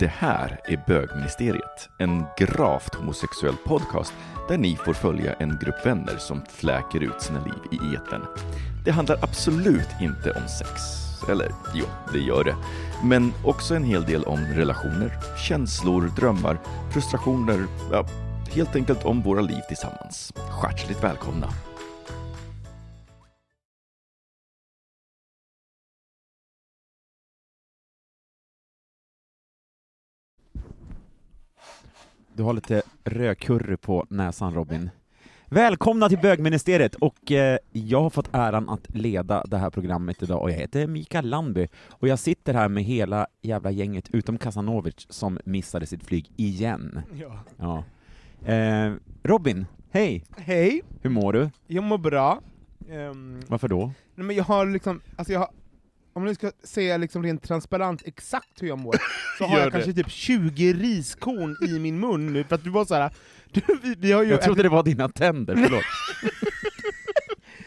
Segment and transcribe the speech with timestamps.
[0.00, 4.12] Det här är Bögministeriet, en gravt homosexuell podcast
[4.48, 8.26] där ni får följa en grupp vänner som fläker ut sina liv i etern.
[8.84, 10.70] Det handlar absolut inte om sex.
[11.28, 12.56] Eller jo, det gör det.
[13.04, 15.12] Men också en hel del om relationer,
[15.48, 16.58] känslor, drömmar,
[16.92, 18.06] frustrationer, ja,
[18.54, 20.32] helt enkelt om våra liv tillsammans.
[20.62, 21.48] Hjärtligt välkomna!
[32.40, 34.90] Du har lite rödkurre på näsan Robin.
[35.46, 40.42] Välkomna till bögministeriet och eh, jag har fått äran att leda det här programmet idag
[40.42, 45.06] och jag heter Mikael Landby och jag sitter här med hela jävla gänget utom Kasanovic
[45.08, 47.00] som missade sitt flyg igen.
[47.14, 47.38] Ja.
[47.56, 47.84] Ja.
[48.52, 50.24] Eh, Robin, hej!
[50.36, 51.50] Hej, Hur mår du?
[51.66, 52.40] jag mår bra.
[52.90, 53.92] Ehm, Varför då?
[54.14, 55.50] nej men jag har liksom, alltså jag har,
[56.12, 58.94] om du ska säga liksom rent transparent exakt hur jag mår,
[59.38, 59.70] så har jag det.
[59.70, 63.10] kanske typ 20 riskorn i min mun nu, för att du var såhär,
[63.52, 65.82] du, vi, vi har ju Jag trodde det var dina tänder, förlåt.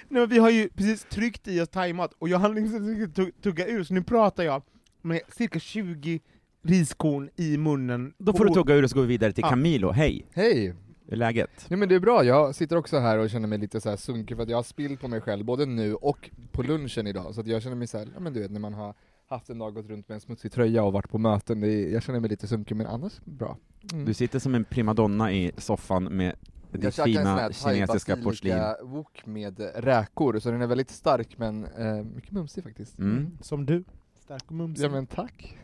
[0.10, 3.12] nej, men vi har ju precis tryckt i oss thaimat, och jag hann liksom
[3.44, 4.64] tugga- ur, så nu pratar jag
[5.02, 6.20] med cirka 20
[6.66, 8.14] riskorn i munnen.
[8.18, 9.50] Då får du tugga ur och så går vi vidare till Ja.
[9.50, 10.28] Camilo, hej!
[10.34, 10.74] Hej!
[11.06, 11.66] Hur är läget?
[11.70, 13.98] Nej men det är bra, jag sitter också här och känner mig lite så här
[13.98, 17.36] sunkig för att jag har spillt på mig själv, både nu och på lunchen idag,
[17.36, 18.96] så att jag känner mig så här, ja men du vet när man har
[19.28, 21.94] haft en dag, gått runt med en smutsig tröja och varit på möten, det är,
[21.94, 23.58] jag känner mig lite sunkig men annars bra.
[23.94, 24.06] Mm.
[24.06, 26.36] Du sitter som en primadonna i soffan med
[26.72, 28.54] ditt jag fina kinesiska porslin.
[28.54, 33.00] basilika wok med räkor, så den är väldigt stark men eh, mycket mumsig faktiskt.
[33.00, 33.38] Mm.
[33.42, 33.84] Som du.
[34.24, 34.86] Stark och mumsig.
[34.86, 35.58] Ja men tack!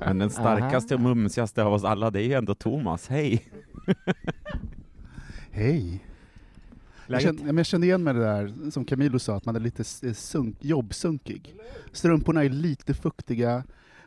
[0.00, 3.44] Men den starkaste och mumsigaste av oss alla, det är ju ändå Thomas, hej!
[5.54, 6.04] Hej!
[7.06, 9.84] Jag men jag kände igen mig det där som Camilo sa, att man är lite
[10.08, 11.54] eh, sunk, jobbsunkig.
[11.92, 13.64] Strumporna är lite fuktiga,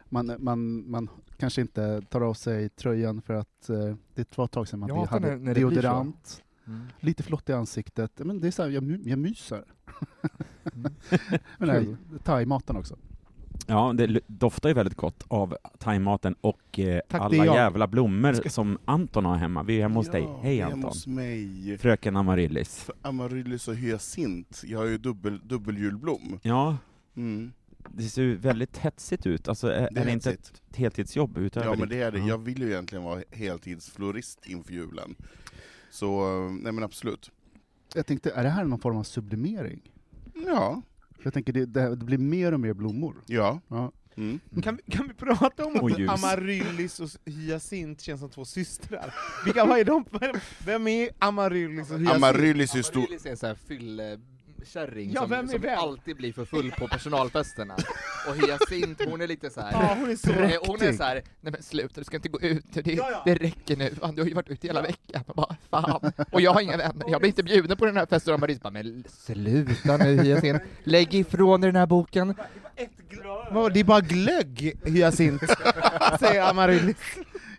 [0.10, 4.52] man, man, man kanske inte tar av sig tröjan för att eh, det var ett
[4.52, 6.44] tag sedan man Jag hade när- när deodorant.
[6.68, 6.82] Mm.
[7.00, 8.12] Lite flott i ansiktet.
[8.16, 9.64] Men det är så här, jag, jag myser.
[10.74, 11.96] Mm.
[12.24, 12.98] Thai-maten också.
[13.70, 18.50] Ja, det doftar ju väldigt gott av thaimaten och eh, Tack, alla jävla blommor Ska-
[18.50, 19.64] som Anton har hemma.
[19.64, 20.28] Vi är hemma hos dig.
[20.42, 20.84] Hej Anton!
[20.84, 21.78] hos mig.
[21.78, 22.80] Fröken Amaryllis.
[22.84, 24.62] För Amaryllis och hyacint.
[24.66, 26.40] Jag har ju dubbel, dubbelhjulblom.
[26.42, 26.78] Ja,
[27.16, 27.52] Mm.
[27.90, 29.48] det ser ju väldigt hetsigt ut.
[29.48, 32.20] Alltså, är, Det är det inte ett heltidsjobb utöver Ja men det är det.
[32.20, 32.28] Ja.
[32.28, 35.16] Jag vill ju egentligen vara heltidsflorist inför julen.
[35.92, 37.32] Så, eh, nej men absolut.
[37.96, 39.80] Jag tänkte, är det här någon form av sublimering?
[40.46, 40.82] Ja,
[41.24, 43.16] Jag tänker, det, det, det blir mer och mer blommor.
[43.28, 43.62] ja.
[43.68, 43.92] Ja.
[44.18, 44.40] Mm.
[44.50, 46.10] Men Kan, vi- kan vi prata om att ljus.
[46.10, 49.14] Amaryllis och Hyacint känns som två systrar?
[49.46, 50.06] Vilka, vad är de?
[50.66, 52.16] Vem är Amaryllis och Hyacint?
[52.16, 53.00] Amaryllis är stor...
[53.00, 53.56] Amaryllis är sån här
[54.66, 57.76] fyllekärring Ja, som, är som alltid blir för full på personalfesterna.
[58.30, 59.72] Och Hyacint, hon är lite så här.
[59.72, 60.96] Ja, hon är så Eh, Hon är riktig.
[60.98, 63.22] såhär, nej men sluta du ska inte gå ut, det, Ja, ja.
[63.26, 66.12] det räcker nu, fan, du har ju varit ute hela veckan, och bara, fan.
[66.32, 68.60] Och jag har inga vänner, jag blir inte bjuden på den här festen, och Marie
[68.64, 72.36] bara, men sluta nu Hyacint, lägg ifrån dig den här boken.
[73.74, 75.42] Det är bara glögg, Hyacint,
[76.20, 76.98] säger Amaryllis.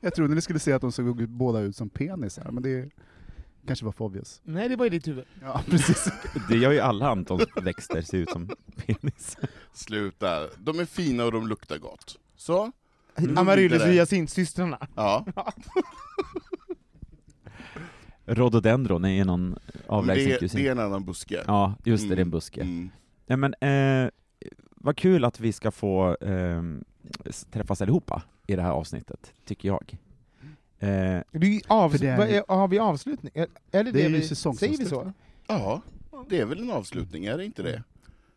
[0.00, 2.90] Jag trodde ni skulle säga att de såg båda ut som penisar, men det
[3.68, 4.40] kanske var för obvious.
[4.44, 5.24] Nej, det var i ditt huvud.
[5.42, 6.08] Ja, precis.
[6.48, 9.36] Det gör ju alla Antons växter se ut som penis.
[9.72, 10.46] Sluta.
[10.58, 12.18] De är fina och de luktar gott.
[12.36, 12.72] Så?
[13.16, 13.38] Mm.
[13.38, 13.92] Amaryllis och Vidare.
[13.94, 14.78] Hyacint, systrarna.
[14.94, 15.26] Ja.
[18.26, 20.60] Rhododendron är någon avlägsen Det, kusin.
[20.62, 21.44] det är en annan buske.
[21.46, 22.60] Ja, just det, det är en Mm, buske.
[22.60, 22.90] Mm.
[23.26, 24.10] Nej, men, eh,
[24.74, 26.62] vad kul att vi ska få eh,
[27.50, 29.96] träffas allihopa i det här avsnittet, tycker jag.
[30.80, 33.32] Eh, Det är ju av, För det är- har vi avslutning?
[33.34, 35.12] Är, är det Det är vi, säger vi så?
[35.46, 35.82] Ja,
[36.28, 37.82] det är väl en avslutning, är det inte det?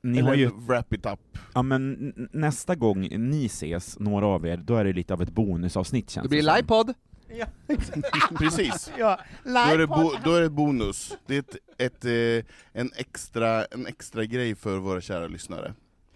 [0.04, 1.20] ni Eller har ju, wrap it up.
[1.54, 5.30] ja men nästa gång ni ses, några av er, då är det lite av ett
[5.32, 6.56] bonusavsnitt känns Det blir som.
[6.56, 6.94] livepod!
[7.38, 7.46] Ja,
[8.38, 8.92] Precis.
[8.98, 9.20] ja.
[9.44, 11.18] Då är, det bo, då är det bonus.
[11.26, 15.74] Det är ett, ett, eh, en, extra, en extra grej för våra kära lyssnare.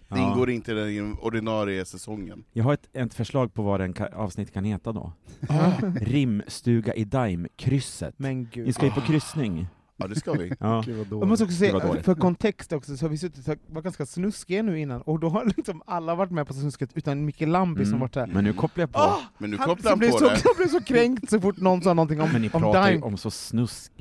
[0.08, 0.30] Det Ja.
[0.32, 2.44] ingår inte i den ordinarie säsongen.
[2.52, 5.12] Jag har ett, ett förslag på vad en ka- avsnitt kan heta då.
[5.48, 8.14] Ah, Rimstuga i Daim, krysset.
[8.16, 9.66] Men Ni ska ju på kryssning.
[9.96, 10.52] Ja, det ska vi.
[10.60, 10.82] Ja.
[10.86, 13.84] Gud vad Jag måste också säga, för kontext också, så har vi suttit och varit
[13.84, 17.40] ganska snuskiga nu innan, och då har liksom alla varit med på snusket utan Micke
[17.40, 18.00] Lamby som Mm.
[18.00, 18.26] varit där.
[18.26, 18.98] Men nu kopplar jag på.
[18.98, 19.18] Åh!
[19.38, 20.30] Men nu Han, kopplar så han blev på så, det.
[20.44, 22.94] Han blev så kränkt så fort någon sa någonting om, Men ni om pratar ju
[22.94, 23.06] Dime.
[23.06, 23.92] om så snusk...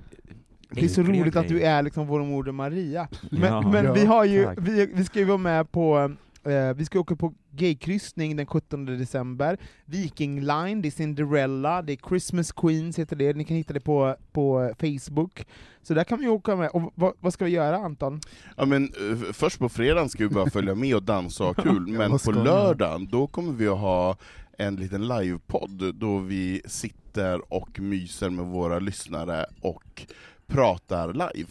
[0.75, 1.77] Det är så roligt att du grejer.
[1.77, 3.07] är liksom vår moder Maria.
[3.31, 3.62] Men, Ja.
[3.72, 4.57] men Ja, vi har ju, tack.
[4.62, 8.86] vi, vi ska ju vara med på, eh, vi ska åka på gaykryssning den 17
[8.86, 13.74] december, Viking Line, det är Cinderella, det är Christmas Queens heter det, ni kan hitta
[13.74, 15.45] det på, på Facebook.
[15.81, 18.19] Så där kan vi åka med, och vad, vad ska vi göra Anton?
[18.57, 21.63] Ja, men, eh, först på fredagen ska vi bara följa med och dansa och ha
[21.71, 24.18] kul, men på lördagen då kommer vi att ha
[24.57, 30.06] en liten livepodd då vi sitter och myser med våra lyssnare och
[30.47, 31.50] pratar live.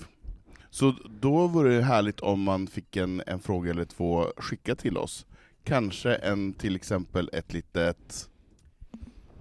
[0.70, 4.96] Så då vore det härligt om man fick en, en fråga eller två skicka till
[4.96, 5.26] oss.
[5.64, 8.28] Kanske en till exempel ett litet...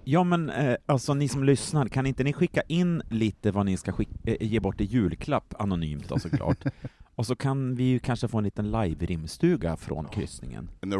[0.04, 3.76] Ja men eh, alltså ni som lyssnar, kan inte ni skicka in lite vad ni
[3.76, 6.64] ska skick- eh, ge bort i julklapp, anonymt då såklart?
[7.16, 10.70] Och så kan vi ju kanske få en liten live-rimstuga från kryssningen.
[10.80, 10.92] En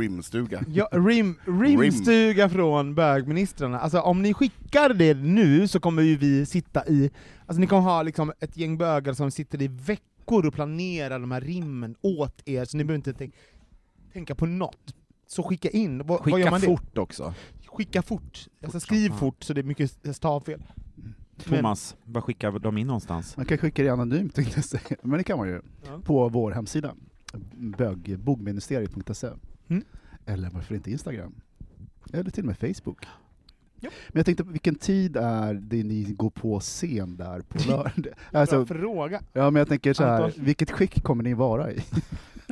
[0.00, 0.62] rimstuga.
[0.68, 1.34] Ja, rim,
[1.80, 3.78] rimstuga från bögministrarna.
[3.80, 7.10] Alltså om ni skickar det nu så kommer ju vi sitta i,
[7.46, 11.30] alltså ni kommer ha liksom ett gäng bögar som sitter i veckor och planerar de
[11.30, 13.34] här rimmen åt er, så ni behöver inte tänk,
[14.12, 14.94] tänka på något.
[15.26, 16.66] Så skicka in, vad, vad gör Skicka man det?
[16.66, 17.34] fort också.
[17.72, 18.46] Skicka fort.
[18.62, 19.18] Alltså skriv fan.
[19.18, 20.62] fort så det är mycket stavfel.
[20.94, 21.14] Men-
[21.58, 23.36] Thomas, vad skickar de in någonstans?
[23.36, 25.62] Man kan skicka det anonymt tänkte jag säga, men det kan man ju.
[25.86, 26.00] Ja.
[26.04, 26.94] På vår hemsida,
[27.78, 29.28] bög, bogministeriet.se.
[29.68, 29.84] Mm.
[30.26, 31.34] Eller varför inte Instagram?
[32.12, 33.06] Eller till och med Facebook.
[33.80, 33.90] Ja.
[34.08, 37.92] Men jag tänkte, vilken tid är det ni går på scen där på lördag?
[38.30, 39.22] Bra alltså, fråga.
[39.32, 41.84] ja men jag tänker så här, vilket skick kommer ni vara i?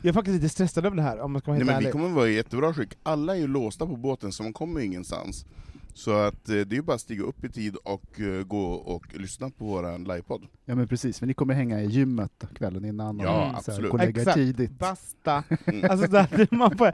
[0.03, 1.87] Jag är faktiskt lite stressad över det här, om man ska vara Nej, helt men
[1.87, 2.99] vi kommer vara i jättebra skick.
[3.03, 5.47] Alla är ju låsta på båten, så man kommer ingenstans.
[5.95, 8.73] Så att eh, det är ju bara att stiga upp i tid och eh, gå
[8.73, 10.47] och lyssna på våran livepodd.
[10.65, 13.93] Ja men precis, men ni kommer hänga i gymmet kvällen innan och Ja, här, absolut.
[13.93, 14.37] och lägga er Exakt.
[14.37, 14.71] tidigt.
[14.79, 15.45] Basta.
[15.65, 15.85] Mm.
[15.91, 16.93] Alltså där man får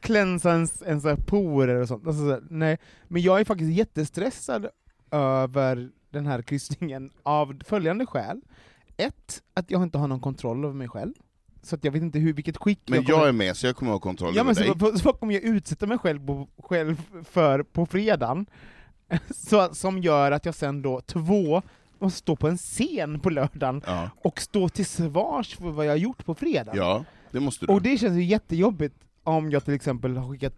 [0.00, 2.06] klänsa ens, ens så här porer och sånt.
[2.06, 2.78] Alltså, så här, nej.
[3.08, 4.66] Men jag är faktiskt jättestressad
[5.10, 8.40] över den här kryssningen av följande skäl.
[8.96, 11.12] Ett, att jag inte har någon kontroll över mig själv.
[11.66, 13.18] Så att jag vet inte hur, vilket skick Men jag kommer...
[13.18, 14.66] jag är med, så jag kommer ha kontroll Ja över men dig.
[14.66, 18.46] så, vad- vad kommer jag utsätta mig själv, på, själv för på fredagen?
[19.34, 21.62] Så, som gör att jag sen då, två,
[21.98, 24.10] måste stå på en scen på lördagen Ja.
[24.16, 26.76] och stå till svars för vad jag har gjort på fredagen.
[26.76, 27.72] ja, det måste du.
[27.72, 30.54] Och det känns ju jättejobbigt om jag till exempel har skickat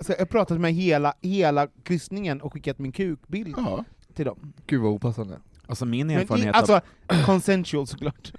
[0.00, 3.84] så jag har pratat med hela, hela kryssningen och skickat min kukbild Ja.
[4.14, 4.52] till dem.
[4.66, 5.38] Gud vad opassande.
[5.66, 6.80] Alltså min Men i, erfarenhet, av, alltså,
[7.26, 8.32] consensual såklart.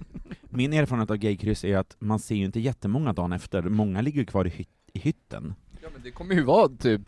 [0.52, 4.20] Min erfarenhet av gaykryss är att man ser ju inte jättemånga dagen efter, många ligger
[4.20, 5.54] ju kvar i, hyt, i hytten.
[5.82, 7.00] Ja men det kommer ju vara typ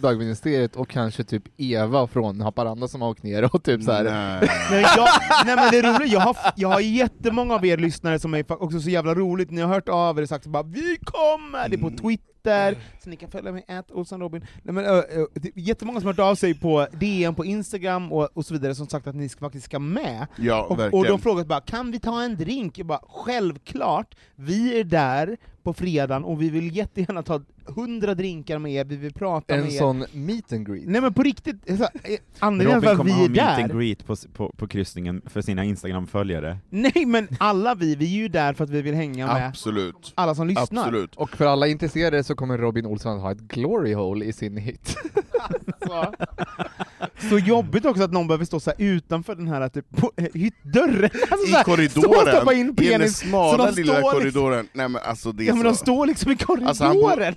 [0.00, 4.04] bögministeriet och kanske typ Eva från Haparanda som har åkt ner och typ så här.
[4.04, 4.48] Nej.
[4.70, 5.08] nej, jag,
[5.46, 8.62] nej men det är roligt, jag har, jag har jättemånga av er lyssnare som är
[8.62, 11.68] också så jävla roligt, ni har hört av er och sagt så bara 'Vi kommer!'
[11.68, 11.96] Det är på Mm.
[12.42, 14.44] Twitter, så ni kan följa mig, ät Olsson Robin.
[14.62, 17.44] Nej, men, ö, ö, det är jättemånga som har hört av sig på DM, på
[17.44, 20.26] Instagram och, och så vidare, som sagt att ni ska, faktiskt ska med.
[20.36, 21.06] Ja, Och, och verkligen.
[21.06, 25.72] de frågat bara 'Kan vi ta en drink?' Jag bara 'Självklart, vi är där på
[25.72, 29.72] fredagen och vi vill jättegärna ta 100 drinkar med er, vi vill prata En med
[29.72, 30.82] er' sån meet and greet.
[30.86, 31.88] Nej men på riktigt, så, eh,
[32.38, 34.68] anledningen Robin till att kommer vi ha är meet and där greet på, på, på
[34.68, 36.58] kryssningen för sina Instagram-följare.
[36.70, 40.12] Nej men alla vi, vi är ju där för att vi vill hänga med Absolut.
[40.14, 40.82] alla som lyssnar.
[40.82, 41.16] Absolut.
[41.16, 44.56] Och för alla intresserade så kommer Robin Olsson att ha ett glory hole i sin
[44.56, 44.96] hit.
[45.86, 46.14] Så.
[47.30, 50.26] så jobbigt också att någon behöver stå så här utanför den här typ, på, eh,
[50.34, 51.10] hyttdörren.
[51.30, 53.94] Alltså, så I här, korridoren, stå och stoppa in i den penis, smala de lilla
[53.94, 54.68] liksom- korridoren.
[54.72, 55.84] Nej men alltså det är Ja men de så...
[55.84, 56.68] står liksom i korridoren!
[56.68, 57.34] Alltså, han bor-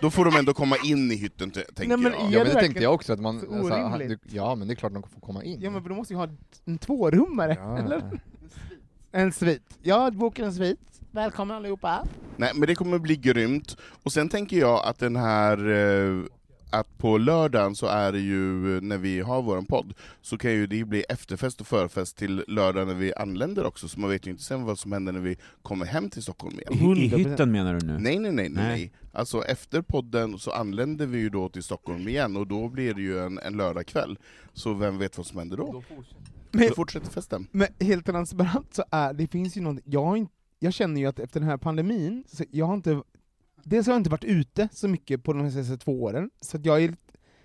[0.00, 2.20] Då får de ändå komma in i hytten, t- tänker Nej, men jag.
[2.20, 4.54] Ja det men det verkligen tänkte jag också, att man, så alltså, han, du, ja
[4.54, 5.60] men det är klart de får komma in.
[5.60, 6.28] Ja men de måste ju ha
[6.64, 7.78] en tvårummare, Ja.
[7.78, 8.02] eller?
[9.12, 9.78] En svit.
[9.82, 10.78] Jag bokar en svit.
[11.10, 12.04] Välkomna allihopa.
[12.36, 13.76] Nej men det kommer bli grymt.
[14.02, 16.22] Och sen tänker jag att den här eh,
[16.72, 20.66] att på lördagen så är det ju, när vi har våran podd, så kan ju
[20.66, 24.30] det bli efterfest och förfest till lördag när vi anländer också, så man vet ju
[24.30, 26.96] inte sen vad som händer när vi kommer hem till Stockholm igen.
[26.98, 27.16] I, I 100%.
[27.16, 27.98] hytten menar du nu?
[27.98, 28.92] Nej, nej, nej, nej, Nej.
[29.12, 33.02] Alltså efter podden så anländer vi ju då till Stockholm igen, och då blir det
[33.02, 34.18] ju en, en lördagkväll.
[34.52, 35.82] Så vem vet vad som händer då?
[36.50, 37.46] Men, Då fortsätter festen.
[37.50, 41.06] men helt transparent så är det finns ju någonting, jag har inte jag känner ju
[41.06, 43.02] att efter den här pandemin, så jag har inte,
[43.64, 46.66] dels har jag inte varit ute så mycket på de senaste två åren, så att
[46.66, 46.94] jag är,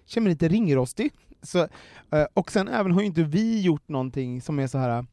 [0.05, 1.11] känner mig lite ringrostig.
[1.41, 1.59] Så,
[2.11, 5.05] eh, och sen även har ju inte vi gjort någonting som är så här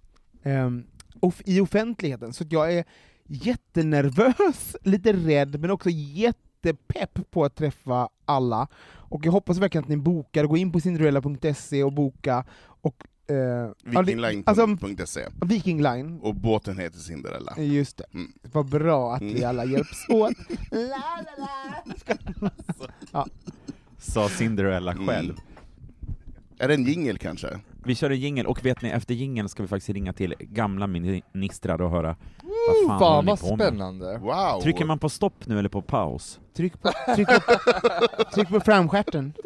[0.42, 0.86] um,
[1.20, 2.84] off- i offentligheten, så att jag är
[3.26, 8.68] jättenervös, lite rädd, men också jättepepp på att träffa alla.
[8.86, 13.34] Och jag hoppas verkligen att ni bokar, gå in på cinderella.se och boka, och eh,
[13.34, 13.72] det-
[14.46, 15.20] alltså, Vikingline.se.
[15.46, 17.54] Viking Line, Och båten heter Cinderella.
[17.58, 18.04] just det.
[18.14, 18.32] Mm.
[18.52, 19.48] Vad bra att vi Mm.
[19.48, 20.32] alla hjälps åt.
[20.70, 22.50] La, la,
[23.12, 23.26] la.
[23.98, 25.06] Sa Cinderella Mm.
[25.06, 25.34] själv.
[26.58, 27.60] Är det en jingel kanske?
[27.86, 30.86] Vi kör en jingel, och vet ni, efter jingeln ska vi faktiskt ringa till gamla
[31.32, 34.18] ministrar och höra vad fan, Fan vad spännande.
[34.18, 34.60] Wow!
[34.62, 36.40] Trycker man på stopp nu eller på paus?
[36.56, 37.40] Tryck på, tryck på,
[38.34, 39.32] tryck på framstjärten.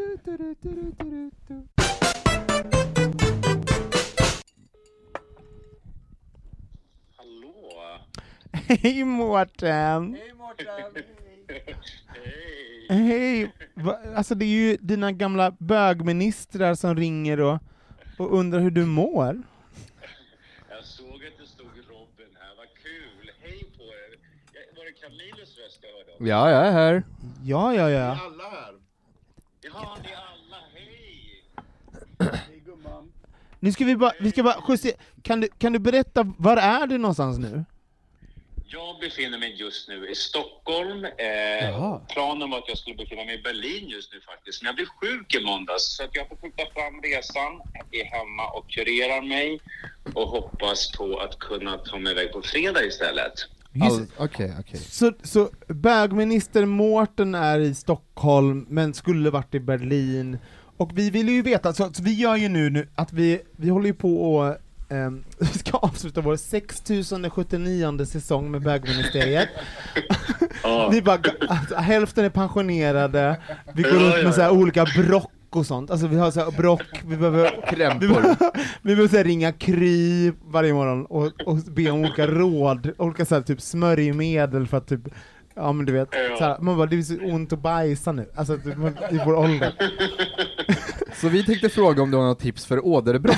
[8.52, 10.16] Hej Mårten!
[12.08, 12.86] Hej!
[12.88, 13.52] Hej!
[13.74, 17.58] Va, alltså det är ju dina gamla bögministrar som ringer och,
[18.18, 19.42] och undrar hur du mår.
[20.70, 23.30] Jag såg att det stod Robin här, vad kul!
[23.42, 24.18] Hej på er!
[24.76, 26.18] Var det Camillus röst jag hörde?
[26.18, 26.26] om?
[26.26, 27.02] Ja, jag är här.
[27.44, 28.06] Ja, ja, ja.
[28.06, 28.74] Alla här!
[29.60, 31.44] Ja, det är alla, hej!
[33.60, 34.96] Nu ska vi bara, vi ska bara justera.
[35.22, 37.64] Kan du, kan du berätta, var är du någonstans nu?
[38.70, 41.04] Jag befinner mig just nu i Stockholm.
[41.04, 44.76] Eh, planen var att jag skulle befinna mig i Berlin just nu faktiskt, men jag
[44.76, 47.52] blev sjuk i måndags så att jag får skjuta fram resan,
[47.92, 49.60] är hemma och kurerar mig
[50.14, 53.32] och hoppas på att kunna ta mig iväg på fredag istället.
[53.82, 54.80] All- Okej, okej.
[54.80, 60.38] Så, så bögminister Mårten är i Stockholm, men skulle varit i Berlin.
[60.76, 63.68] Och vi vill ju veta, så, så vi gör ju nu, nu att vi, vi
[63.68, 64.56] håller ju på och
[64.88, 69.48] ehm, vi ska avsluta vår 6079 säsong med bögministeriet.
[70.90, 73.40] Vi bara, alltså, hälften är pensionerade,
[73.74, 76.82] vi går runt med så olika brock och sånt, alltså vi har så här brock,
[77.06, 78.08] vi behöver vi Krämpor.
[78.08, 78.36] behöver,
[78.82, 83.24] vi behöver så här ringa Kry varje morgon och, och be om olika råd, olika
[83.24, 85.00] så här, typ smörjmedel för att typ
[85.54, 86.36] Ja men du vet, Ja.
[86.38, 88.74] så här, man bara, det är så ont att bajsa nu, alltså typ,
[89.12, 89.74] i vår ålder.
[91.20, 93.36] Så vi tänkte fråga om du har något tips för åderbråck?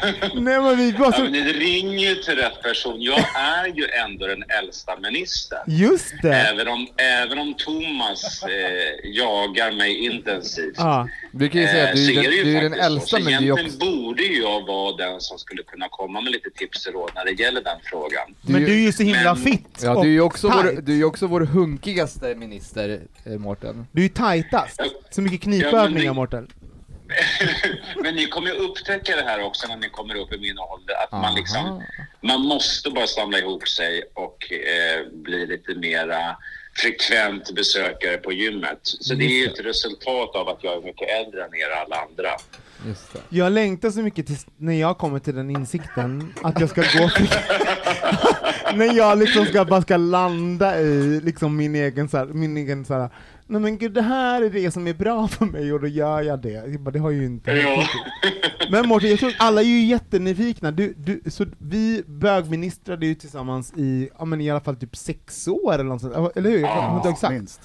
[0.34, 2.96] Nej men vi bara Ja, så, men ni ringer ju till rätt person.
[3.02, 5.60] Jag är ju ändå den äldsta ministern.
[5.66, 6.34] just det!
[6.34, 10.74] Även om, även om Thomas eh, jagar mig intensivt.
[10.76, 12.80] Ja, Vi kan ju säga att Eh, du, är den- det du är den faktiskt
[12.80, 12.86] så.
[12.86, 13.78] äldsta, Så men du egentligen också...
[13.78, 17.24] borde ju jag vara den som skulle kunna komma med lite tips och råd när
[17.24, 18.34] det gäller den frågan.
[18.42, 20.64] men du är ju så himla men- fit Ja, och du är ju också, tight.
[20.76, 23.86] vår, du är ju också vår hunkigaste minister, eh, Mårten.
[23.92, 24.80] Du är ju tajtast,
[25.10, 26.48] så mycket knipövningar Ja, men Mårten.
[28.02, 30.94] Men ni kommer ju upptäcka det här också när ni kommer upp i min ålder.
[31.02, 31.22] Att Aha.
[31.22, 31.82] man liksom,
[32.20, 36.36] man måste bara samla ihop sig och eh, bli lite mera
[36.74, 38.78] frekvent besökare på gymmet.
[38.82, 41.96] Så det är ju ett resultat av att jag är mycket äldre än er alla
[41.96, 42.30] andra.
[42.86, 43.20] Just det.
[43.28, 47.08] Jag längtar så mycket tills när jag kommer till den insikten, att jag ska gå
[47.08, 48.74] för...
[48.76, 52.84] när jag liksom ska, bara ska landa i liksom min egen så här, min egen
[52.84, 53.10] så här,
[53.50, 56.22] nej men gud det här är det som är bra för mig och då gör
[56.22, 56.50] jag det.
[56.50, 57.84] Jag bara, det har ju inte Ja.
[58.70, 63.14] Men Mårten, jag tror att alla är ju jättenyfikna, du, du, så vi bögministrade ju
[63.14, 66.58] tillsammans i, ja men i alla fall typ sex år eller något sånt, eller hur?
[66.58, 67.32] Jag inte ihåg exakt.
[67.34, 67.60] Minst.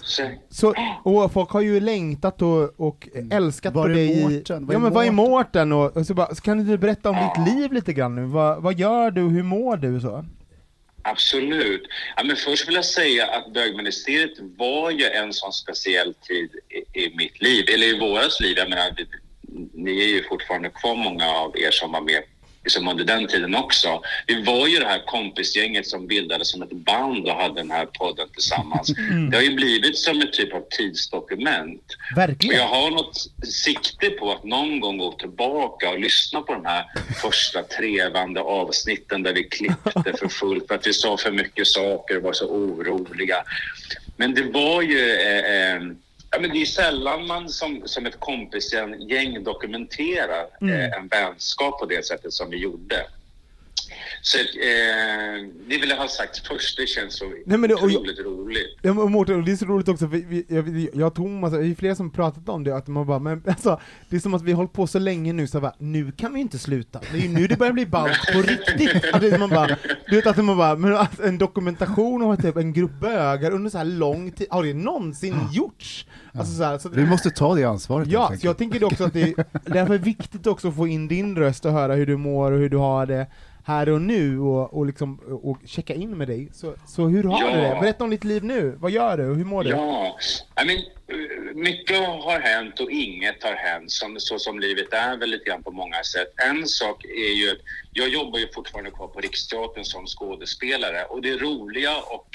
[0.50, 0.74] Så,
[1.04, 4.66] och folk har ju längtat och, och älskat Var på dig Mårten?
[4.66, 5.70] Var ja men vad är Mårten?
[5.70, 5.72] Mårten?
[5.72, 8.62] Och, och så, bara, så kan du berätta om ditt liv lite grann nu, vad,
[8.62, 10.26] vad gör du, hur mår du och så?
[11.08, 11.84] Absolut.
[12.18, 17.04] Ja, men först vill jag säga att bögministeriet var ju en sån speciell tid i,
[17.04, 18.58] i mitt liv, eller i våras liv.
[18.58, 19.08] Jag menar, vi-
[19.74, 22.24] ni är ju fortfarande kvar, många av er som var med
[22.66, 24.02] liksom under den tiden också.
[24.28, 27.86] Vi var ju det här kompisgänget som bildades som ett band och hade den här
[27.86, 28.88] podden tillsammans.
[29.32, 31.84] Det har ju blivit som ett typ av tidsdokument.
[32.12, 32.58] Och Verkligen.
[32.58, 36.86] jag har något sikte på att någon gång gå tillbaka och lyssna på de här
[37.22, 42.18] första trevande avsnitten där vi klippte för fullt för att vi sa för mycket saker
[42.18, 43.36] och var så oroliga.
[44.18, 45.12] Men det var ju...
[45.12, 45.82] Eh, eh,
[46.36, 51.86] ja, men det är sällan man som, som ett kompisgäng dokumenterar eh, en vänskap på
[51.86, 53.06] det sättet som vi gjorde.
[54.22, 54.44] Så eh,
[55.70, 56.78] det vill jag ha sagt först.
[56.78, 58.78] Det känns så Nej, men det- och jag- otroligt roligt.
[58.82, 61.68] Ja, men Mårten, det är så roligt också, för vi, jag, jag och Thomas, det
[61.68, 64.42] är flera som pratat om det, att man bara, men alltså, det är som att
[64.42, 67.00] vi har hållit på så länge nu, så bara, nu kan vi inte sluta.
[67.12, 69.14] Det är ju nu det börjar bli ballt på riktigt.
[69.14, 69.78] Att det, är man bara,
[70.10, 73.70] du vet att man bara, men att en dokumentation av typ en grupp bögar under
[73.70, 76.06] så här lång tid, har det någonsin gjorts?
[76.34, 79.22] Alltså, så här, så, Vi måste ta det ansvaret Ja, jag tänker också att det
[79.22, 82.52] är därför är viktigt också att få in din röst och höra hur du mår
[82.52, 83.28] och hur du har det
[83.68, 86.50] här och nu och, och, liksom, och checka in med dig.
[86.54, 87.56] Så, så hur har Ja.
[87.56, 87.78] du det?
[87.82, 88.78] Berätta om ditt liv nu.
[88.80, 89.70] Vad gör du och hur mår du?
[89.70, 90.18] Ja,
[90.62, 95.18] I mean, eh, mycket har hänt och inget har hänt, som, så som livet är
[95.18, 96.34] väl lite grann på många sätt.
[96.50, 97.58] En sak är ju att
[97.94, 102.28] jag jobbar ju fortfarande kvar på Riksteatern som skådespelare och det roliga och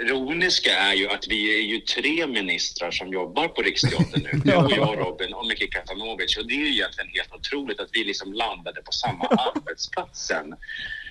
[0.00, 4.30] ironiska är ju att vi är ju tre ministrar som jobbar på Riksteatern nu.
[4.44, 6.36] Du och jag, Robin, och Miki Katanovic.
[6.36, 9.24] Och det är ju egentligen helt otroligt att vi liksom landade på samma
[9.54, 10.54] arbetsplats sen.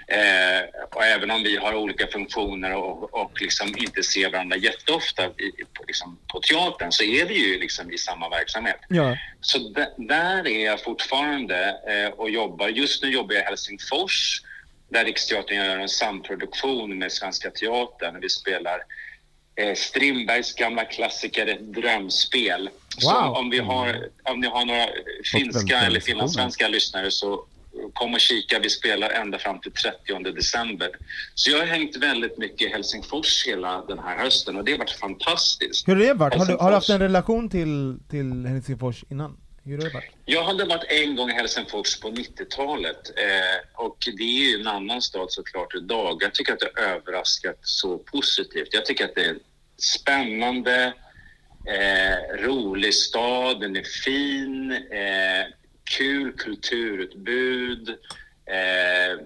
[0.07, 5.25] Eh, och även om vi har olika funktioner och, och liksom inte ser varandra jätteofta
[5.25, 8.79] i, på, liksom, på teatern så är vi ju liksom i samma verksamhet.
[8.87, 9.17] Ja.
[9.41, 9.59] Så
[9.97, 12.67] där är jag fortfarande eh, och jobbar.
[12.67, 14.41] Just nu jobbar jag i Helsingfors
[14.93, 18.19] där Riksteatern gör en samproduktion med Svenska Teatern.
[18.21, 18.79] Vi spelar
[19.55, 22.69] eh, Strindbergs gamla klassiker Ett drömspel.
[22.97, 23.33] Så Wow.
[23.37, 24.87] om, vi har, om ni har några
[25.31, 27.45] finska eller finlandssvenska lyssnare så
[27.93, 28.59] kom och kika.
[28.59, 30.89] Vi spelar ända fram till 30 december.
[31.35, 34.79] Så jag har hängt väldigt mycket i Helsingfors hela den här hösten och det har
[34.79, 35.87] varit fantastiskt.
[35.87, 36.35] Hur har det varit?
[36.35, 39.37] Har du, har du haft en relation till, till Helsingfors innan?
[39.65, 40.11] Hur har det varit?
[40.25, 44.67] Jag hade varit en gång i Helsingfors på 90-talet eh, och det är ju en
[44.67, 46.17] annan stad såklart idag.
[46.23, 48.67] Jag tycker att det överraskat så positivt.
[48.71, 49.39] Jag tycker att det är en
[49.77, 50.93] spännande,
[51.67, 53.61] eh, rolig stad.
[53.61, 55.53] Den är fin, eh,
[55.97, 57.89] kul kulturutbud,
[58.45, 59.25] eh,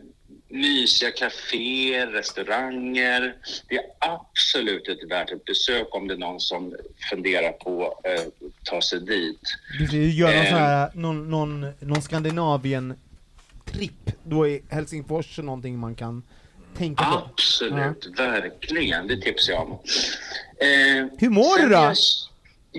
[0.49, 3.35] mysiga kaféer, restauranger.
[3.69, 6.75] Det är absolut ett värt ett besök om det är någon som
[7.09, 9.39] funderar på eh, ta sig dit.
[9.91, 10.51] Du göra någon, Eh.
[10.53, 14.11] här, någon, någon, någon Skandinavien-tripp.
[14.23, 16.23] Då är Helsingfors någonting man kan
[16.77, 17.17] tänka på.
[17.33, 19.07] Absolut, verkligen.
[19.07, 19.71] Det tipsar jag om.
[19.71, 19.77] Eh,
[21.19, 21.73] Hur mår du då?
[21.75, 21.95] Jag,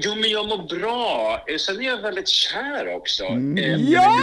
[0.05, 1.45] jo, men jag mår bra.
[1.47, 3.25] Eh, Sen är jag väldigt kär också.
[3.25, 3.59] Mm.
[3.65, 4.15] Eh, Ja!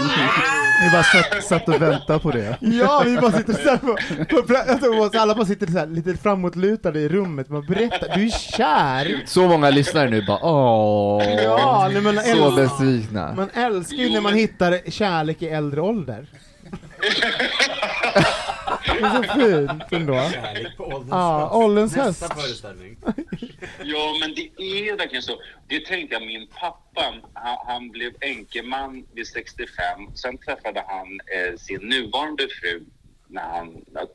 [0.83, 2.57] Ni bara satt, satt och väntade på det.
[2.61, 5.87] Ja, vi bara sitter så här på, på, på alltså, alla bara sitter så här,
[5.87, 9.23] lite framåtlutade i rummet, man berättar, du är kär!
[9.25, 13.33] Så många lyssnare nu bara åh, Ja, nej, men så besvikna.
[13.35, 16.27] Man älskar ju när man hittar kärlek i äldre ålder.
[18.85, 19.33] Det är så
[19.67, 20.13] fint ändå.
[20.13, 21.55] Kärlek på ålderns Ja, höst.
[21.55, 22.41] ålderns Nästa höst.
[22.41, 22.97] föreställning.
[23.83, 25.39] Ja, men det är verkligen så.
[25.67, 29.71] Det tänkte jag, min pappa, han, han blev enkeman vid 65.
[30.15, 32.83] Sen träffade han eh, sin nuvarande fru
[33.27, 34.07] när han, jag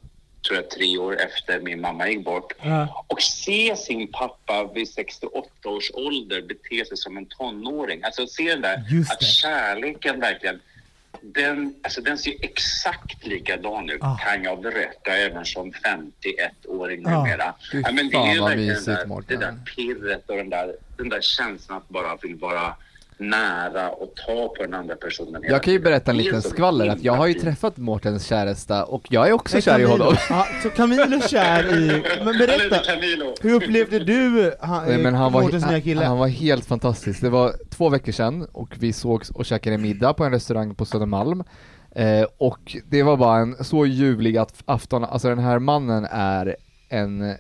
[0.46, 2.52] tror jag, tre år efter min mamma gick bort.
[2.62, 3.04] Ja.
[3.08, 8.02] Och se sin pappa vid 68 års ålder bete sig som en tonåring.
[8.04, 9.26] Alltså se den där, Just att det.
[9.26, 10.60] kärleken verkligen
[11.22, 14.16] den, alltså den ser exakt likadan ut, Ah.
[14.24, 17.10] kan jag berätta, även som 51-åring Ah.
[17.10, 17.54] numera.
[17.72, 21.08] Ja, men det är ju verkligen mysigt, där, det där pirret och den där, den
[21.08, 22.76] där känslan att bara vill vara
[23.20, 25.42] nära och ta på den andra personen.
[25.48, 29.02] Jag kan ju berätta en liten skvaller att jag har ju träffat Mårtens käresta och
[29.08, 30.14] jag är också Är kär i honom.
[30.30, 32.02] Ja, så Camilo är kär i...
[32.24, 32.76] Men berätta,
[33.42, 36.04] hur upplevde du han, Nej, men han, var, Mårtens nya kille?
[36.04, 37.20] han, var helt fantastisk.
[37.20, 40.84] Det var två veckor sedan och vi sågs och käkade middag på en restaurang på
[40.84, 41.44] Södermalm.
[41.94, 46.56] Eh, och det var bara en så ljuvlig afton, alltså den här mannen är
[46.92, 47.36] en, eh,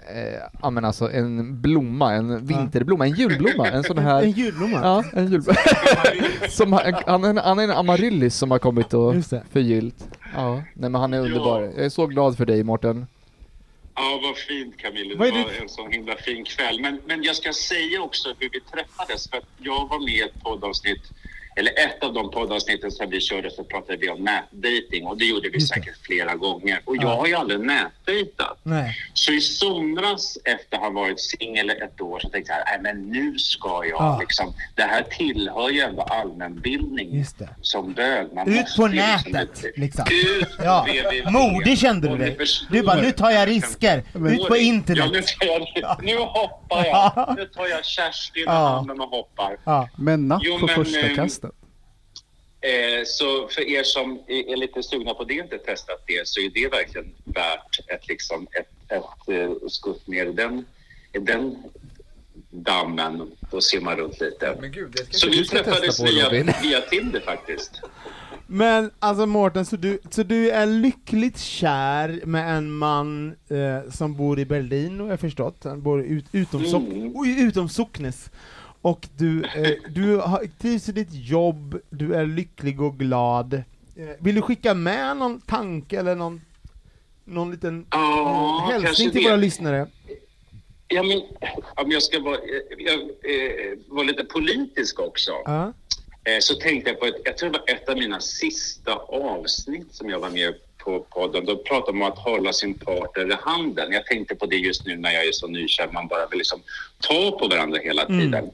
[0.62, 4.80] ja men alltså en blomma, en vinterblomma, en julblomma, en sån här En julblomma?
[4.82, 5.58] Ja, en julblomma.
[6.48, 9.14] som han, han, är en- han är en amaryllis som har kommit och
[9.52, 10.08] förgyllt.
[10.34, 11.62] Ja, nej men han är underbar.
[11.62, 13.06] Jag är så glad för dig Mårten.
[13.94, 15.14] Ja, vad fint Camilla.
[15.18, 16.80] Vad Det är var det- en sån himla fin kväll.
[16.80, 19.28] Men, men jag ska säga också hur vi träffades.
[19.30, 21.02] För att jag var med i ett poddavsnitt,
[21.60, 25.24] eller ett av de poddavsnitten som vi körde så pratade vi om nätdating och det
[25.24, 26.80] gjorde vi säkert flera gånger.
[26.84, 27.02] Och Ja.
[27.02, 28.58] jag har ju aldrig nätdejtat.
[29.14, 33.08] Så i somras efter att ha varit singel ett år så tänkte jag, nej men
[33.10, 34.18] nu ska jag Ja.
[34.20, 37.24] liksom, det här tillhör ju ändå allmänbildning
[37.62, 38.32] som bög.
[38.34, 38.90] Man Ut på liksom
[39.34, 40.04] nätet, liksom.
[40.40, 40.86] Ut Ja,
[41.30, 42.36] modig kände du dig.
[42.70, 43.98] Du bara, nu tar jag risker.
[43.98, 45.10] Ut på Ja, internet.
[45.12, 47.12] nu, tar jag, nu hoppar Ja.
[47.26, 47.36] jag.
[47.36, 48.52] Nu tar jag Kerstin i Ja.
[48.52, 49.56] handen och hoppar.
[49.64, 49.88] Ja.
[49.98, 51.50] Men natt Jo, på men, första eh, kastet.
[52.62, 56.28] Eh, så för er som är är lite sugna på det och inte testat det
[56.28, 60.66] så är det verkligen värt ett, liksom, ett, ett, eh, skutt ner i den,
[61.12, 61.56] den
[62.50, 63.30] dammen.
[63.60, 64.56] Ser man runt lite.
[64.60, 66.28] Men gud, det Så vi du ska träffades via,
[66.62, 67.80] via Tinder faktiskt.
[68.52, 74.16] Men alltså Mårten, så du, så du är lyckligt kär med en man eh, som
[74.16, 75.64] bor i Berlin, har jag förstått.
[75.64, 77.14] Han bor ut, utom, sock, Mm.
[77.48, 78.30] utom Socknes.
[78.82, 83.54] Och du, eh, du har, trivs i ditt jobb, du är lycklig och glad.
[83.54, 83.62] Eh,
[84.18, 86.40] vill du skicka med någon tanke eller någon,
[87.24, 89.28] någon liten Ja, hälsning till det.
[89.28, 89.86] våra lyssnare?
[90.88, 91.20] Ja, men,
[91.84, 92.40] om jag ska vara, eh,
[92.78, 95.30] jag, eh, vara lite politisk också.
[95.44, 95.72] Ja.
[96.24, 99.94] Eh, så tänkte jag på ett, jag tror det var ett av mina sista avsnitt
[99.94, 103.36] som jag var med på podden, då pratar man om att hålla sin partner i
[103.40, 103.92] handen.
[103.92, 106.62] Jag tänkte på det just nu när jag är så nykär, man bara vill liksom
[107.00, 108.20] ta på varandra hela Mm.
[108.20, 108.50] tiden.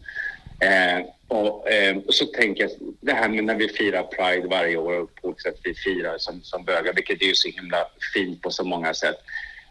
[0.60, 4.76] Eh, och, eh, och så tänker jag, det här med när vi firar Pride varje
[4.76, 7.86] år och på olika sätt vi firar som, som bögar, vilket är ju så himla
[8.14, 9.16] fint på så många sätt.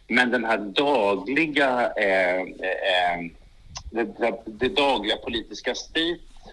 [0.08, 3.20] Men den här dagliga, eh, eh,
[3.92, 5.76] det, det, det dagliga politiska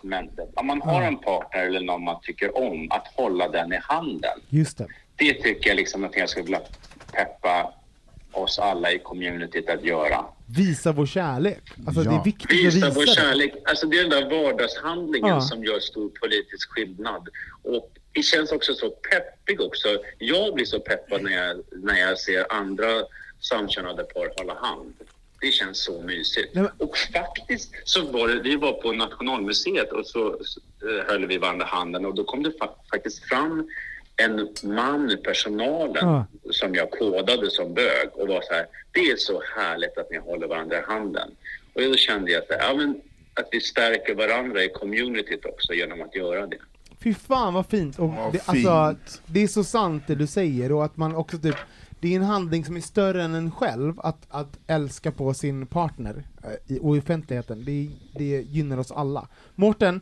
[0.03, 3.79] statementet, om man har en partner eller någon man tycker om, att hålla den i
[3.83, 4.41] handen.
[4.49, 4.87] Just det.
[5.17, 6.61] Det tycker jag liksom att jag skulle vilja
[7.13, 7.75] peppa
[8.33, 10.25] oss alla i communityt att göra.
[10.57, 11.59] Visa vår kärlek.
[11.87, 12.23] Alltså det är Ja.
[12.25, 13.13] viktigt att Visa visa vår det.
[13.13, 13.55] kärlek.
[13.65, 15.41] Alltså det är den där vardagshandlingen Ja.
[15.41, 17.29] som gör stor politisk skillnad.
[17.63, 19.89] Och det känns också så peppig också.
[20.19, 22.87] Jag blir så peppad när jag, när jag ser andra
[23.41, 24.95] samkönade par hålla hand.
[25.43, 26.55] Det känns så mysigt.
[26.55, 31.27] Nej, men- Och faktiskt så var det, vi var på Nationalmuseet och så eh, höll
[31.27, 33.69] vi varandra handen och då kom det fa- faktiskt fram
[34.17, 36.27] en man i personalen Ja.
[36.51, 40.19] som jag kodade som bög och var så här, det är så härligt att ni
[40.19, 41.31] håller varandra i handen.
[41.75, 43.01] Och då kände jag att, ja, men,
[43.35, 46.57] att vi stärker varandra i communityt också genom att göra det.
[47.03, 47.99] Fy fan vad fint!
[47.99, 49.23] Och Vad det, alltså, fint.
[49.27, 51.57] det är så sant det du säger, och att man också typ
[52.03, 55.67] det är en handling som är större än en själv, att, att älska på sin
[55.67, 57.65] partner eh, i, och i offentligheten.
[57.65, 59.29] Det, det gynnar oss alla.
[59.55, 60.01] Mårten,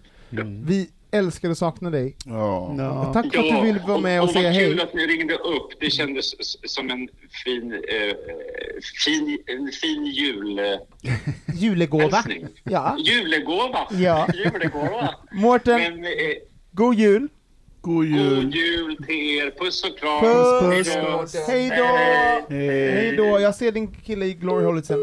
[0.65, 2.17] vi älskar och saknar dig.
[2.25, 2.75] Ja.
[2.79, 3.13] Ja.
[3.13, 4.83] Tack för att du ville vara med och, och säga vad kul hej.
[4.83, 5.81] att ni ringde upp.
[5.81, 6.35] Det kändes
[6.71, 7.09] som en
[7.45, 8.15] fin, eh,
[9.05, 10.79] fin, en fin julhälsning.
[11.55, 12.25] Julegåva.
[12.65, 12.97] Ja.
[12.99, 13.87] Julegåva!
[13.91, 14.29] Ja.
[14.35, 15.15] Julegåva!
[15.33, 16.11] Mårten, Men eh,
[16.73, 17.29] god jul!
[17.83, 18.45] God jul!
[18.45, 19.51] god jul till er.
[19.65, 20.21] Puss och kram.
[20.21, 21.19] Puss, Hej då.
[21.19, 21.35] puss!
[21.49, 21.85] Hej då!
[22.55, 23.41] Hej då!
[23.41, 24.99] Jag ser din kille i Glory Hole sen.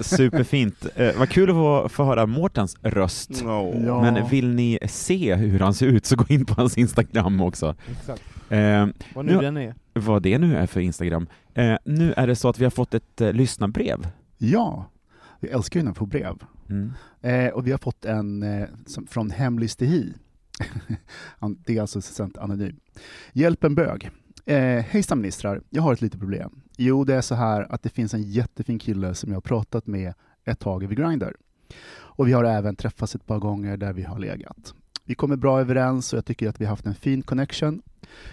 [0.00, 0.86] Superfint.
[0.96, 3.30] Eh, vad kul att få, få höra Mårtens röst.
[3.44, 3.72] Ja.
[3.86, 4.02] Ja.
[4.02, 7.74] Men vill ni se hur han ser ut så gå in på hans Instagram också.
[7.90, 8.22] Exakt.
[8.48, 9.74] Eh, Vad nu Nu- den är.
[9.94, 11.26] vad det nu är för Instagram.
[11.54, 14.06] Eh, nu är det så att vi har fått ett eh, lyssnarbrev.
[14.38, 14.90] Ja,
[15.40, 16.34] vi älskar ju när vi får brev.
[16.68, 16.92] Mm.
[17.20, 20.12] Eh, och vi har fått en eh, som, från Hemlig Stehi.
[21.38, 22.80] Han- det är alltså assistent anonym.
[23.32, 24.10] Hjälp en bög.
[24.46, 26.60] Eh, Hejsan ministrar, jag har ett litet problem.
[26.76, 29.86] Jo, det är så här att det finns en jättefin kille som jag har pratat
[29.86, 31.32] med ett tag över Grindr.
[31.92, 34.74] Och vi har även träffats ett par gånger där vi har legat.
[35.04, 37.82] Vi kommer bra överens och jag tycker att vi har haft en fin connection.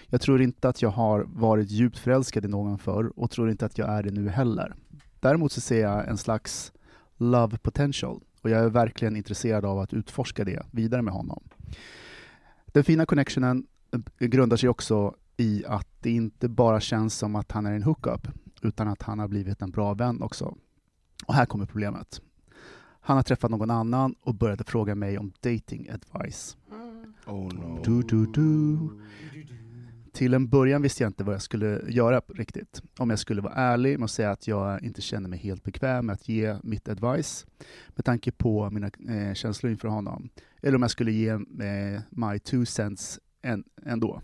[0.07, 3.65] Jag tror inte att jag har varit djupt förälskad i någon förr och tror inte
[3.65, 4.75] att jag är det nu heller.
[5.19, 6.71] Däremot så ser jag en slags
[7.17, 11.43] love potential och jag är verkligen intresserad av att utforska det vidare med honom.
[12.65, 13.67] Den fina connectionen
[14.19, 17.83] eh, grundar sig också i att det inte bara känns som att han är en
[17.83, 18.27] hookup
[18.61, 20.57] utan att han har blivit en bra vän också.
[21.25, 22.21] Och här kommer problemet.
[23.01, 26.57] Han har träffat någon annan och började fråga mig om dating advice.
[27.25, 27.81] Oh no.
[27.83, 28.79] Du, du, du.
[30.17, 32.81] Till en början visste jag inte vad jag skulle göra riktigt.
[32.99, 36.05] Om jag skulle vara ärlig med att säga att jag inte känner mig helt bekväm
[36.05, 37.45] med att ge mitt advice
[37.89, 40.29] med tanke på mina eh, känslor inför honom.
[40.61, 44.21] Eller om jag skulle ge eh, my two cents en, ändå.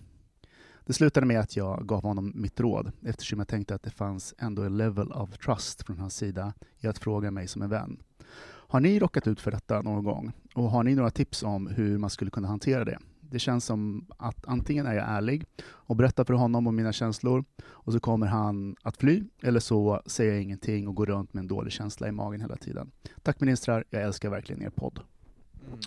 [0.85, 4.33] Det slutade med att jag gav honom mitt råd eftersom jag tänkte att det fanns
[4.37, 7.97] ändå en level of trust från hans sida i att fråga mig som en vän.
[8.45, 10.31] Har ni råkat ut för detta någon gång?
[10.53, 12.99] Och har ni några tips om hur man skulle kunna hantera det?
[13.33, 17.45] Det känns som att antingen är jag ärlig och berättar för honom om mina känslor
[17.63, 21.41] och så kommer han att fly, eller så säger jag ingenting och går runt med
[21.41, 22.91] en dålig känsla i magen hela tiden.
[23.21, 24.99] Tack ministrar, jag älskar verkligen er podd.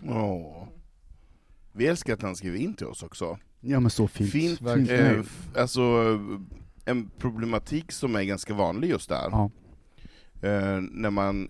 [0.08, 0.68] Åh.
[1.72, 3.38] Vi älskar att han skriver in till oss också.
[3.60, 4.30] Ja men så fint.
[4.30, 5.20] Fint, Fint eh,
[5.56, 5.80] alltså
[6.84, 9.28] en problematik som är ganska vanlig just där.
[9.30, 9.50] Ja.
[10.42, 11.48] Eh, när man,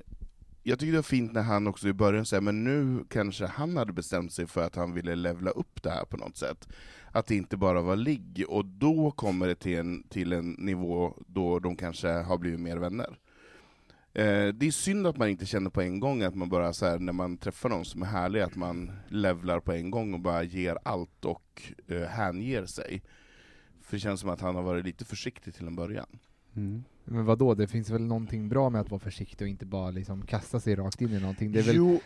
[0.69, 3.77] jag tycker det var fint när han också i början sa men nu kanske han
[3.77, 6.69] hade bestämt sig för att han ville levla upp det här på något sätt.
[7.13, 11.15] Att det inte bara var ligg, och då kommer det till en, till en nivå
[11.27, 13.19] då de kanske har blivit mer vänner.
[14.13, 16.87] Eh, det är synd att man inte känner på en gång att man bara så
[16.87, 20.21] här, när man träffar någon som är härlig, att man levlar på en gång och
[20.21, 23.03] bara ger allt och eh, hänger sig.
[23.83, 26.19] För det känns som att han har varit lite försiktig till en början.
[26.57, 26.85] Mm.
[27.07, 27.55] Men vad då?
[27.55, 30.75] det finns väl någonting bra med att vara försiktig och inte bara liksom kasta sig
[30.75, 31.53] rakt in i någonting.
[31.53, 31.99] Det, väl,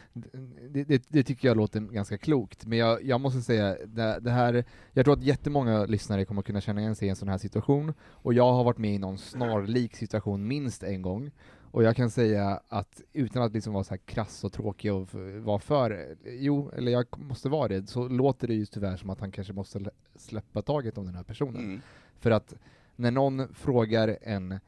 [0.71, 4.31] det, det, det tycker jag låter ganska klokt, men jag, jag måste säga, det, det
[4.31, 7.39] här, jag tror att jättemånga lyssnare kommer kunna känna igen sig i en sån här
[7.39, 11.31] situation, och jag har varit med i någon snarlik situation minst en gång,
[11.73, 15.09] och jag kan säga att utan att liksom vara så här krass och tråkig och
[15.43, 19.21] vara för, jo, eller jag måste vara det, så låter det ju tyvärr som att
[19.21, 21.65] han kanske måste lä- släppa taget om den här personen.
[21.65, 21.81] mm.
[22.19, 22.55] För att
[22.97, 24.61] när någon frågar en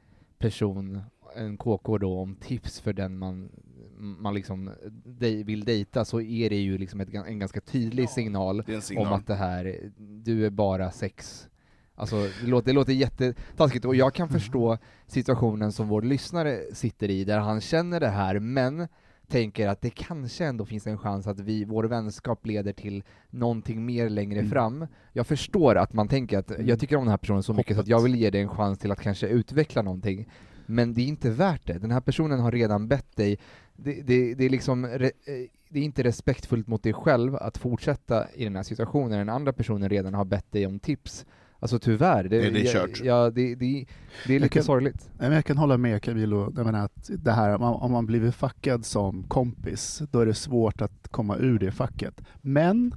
[0.43, 1.01] person
[1.37, 3.51] en KK då om tips för den man,
[3.99, 4.71] man liksom
[5.05, 9.07] dej, vill dejta så är det ju liksom ett, en ganska tydlig signal, en signal.
[9.07, 11.49] om att det här, du är bara sex.
[11.95, 17.11] Alltså det låter, det låter jättetaskigt och jag kan förstå situationen som vår lyssnare sitter
[17.11, 18.89] i, där han känner det här, men
[19.33, 23.85] tänker att det kanske ändå finns en chans att vi, vår vänskap leder till någonting
[23.87, 24.51] mer längre Mm.
[24.51, 24.87] fram.
[25.13, 27.81] Jag förstår att man tänker att jag tycker om den här personen så mycket så
[27.81, 30.29] att jag vill ge dig en chans till att kanske utveckla någonting.
[30.67, 31.79] Men det är inte värt det.
[31.79, 33.39] Den här personen har redan bett dig.
[33.77, 37.59] Det, det, det är liksom re, eh, det är inte respektfullt mot dig själv att
[37.59, 39.19] fortsätta i den här situationen.
[39.19, 41.27] Den andra personen redan har bett dig om tips.
[41.63, 43.01] Alltså tyvärr, det, Är det jag- kört?
[43.05, 43.87] Ja, det, det, det är
[44.35, 45.11] Jag lite kan- sorgligt.
[45.19, 48.85] Nej, jag kan hålla med Camilo, jag menar att det här, om man, blivit fackad
[48.85, 52.21] som kompis, då är det svårt att komma ur det facket.
[52.41, 52.95] Men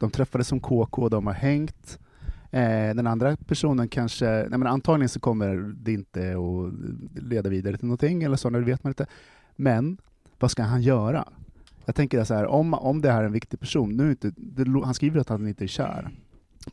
[0.00, 1.98] de träffades som KK, de har hängt,
[2.50, 7.76] eh, den andra personen kanske, nej men antagligen så kommer det inte att leda vidare
[7.76, 9.06] till någonting eller så, det vet man inte.
[9.56, 9.98] Men
[10.38, 11.28] vad ska han göra?
[11.84, 14.32] Jag tänker så här, om, om det här är en viktig person, nu är inte,
[14.36, 16.10] det, han skriver att han inte är kär.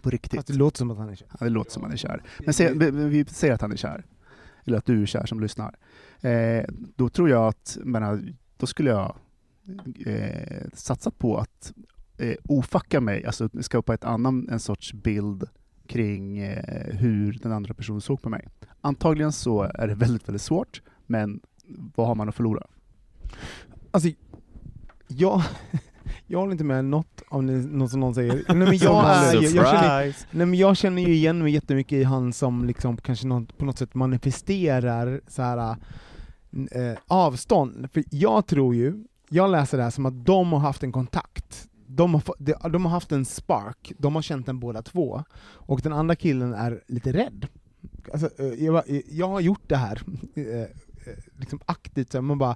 [0.01, 0.35] På riktigt.
[0.35, 1.27] Fast det låter som att han är kär.
[1.39, 2.23] Ja, det låter som han är kär.
[2.39, 4.05] Men se, vi, vi säger att han är kär.
[4.65, 5.75] Eller att du är kär som lyssnar.
[6.21, 6.63] Eh,
[6.95, 9.15] då tror jag att, menar, då skulle jag
[10.05, 11.73] eh, satsa på att
[12.17, 15.49] eh, ofacka mig, alltså skapa ett annan, en sorts bild
[15.87, 18.47] kring eh, hur den andra personen såg på mig.
[18.81, 21.41] Antagligen så är det väldigt, väldigt svårt, men
[21.95, 22.67] vad har man att förlora?
[23.91, 24.09] Alltså,
[25.07, 25.43] jag,
[26.27, 28.33] jag håller inte med något av ni- något som någon säger.
[28.33, 31.93] Nej, men jag, är, jag, jag, känner, nej, men jag känner ju igen mig jättemycket
[31.97, 35.75] i han som liksom kanske något, på något sätt manifesterar så här,
[36.71, 37.87] eh, avstånd.
[37.93, 41.67] För jag tror ju, jag läser det här som att de har haft en kontakt.
[41.87, 45.23] De har, de, de har haft en spark, de har känt den båda två.
[45.43, 47.47] Och den andra killen är lite rädd.
[48.13, 50.01] Alltså, eh, jag, jag har gjort det här
[51.39, 52.55] liksom aktivt, så man bara "Ah,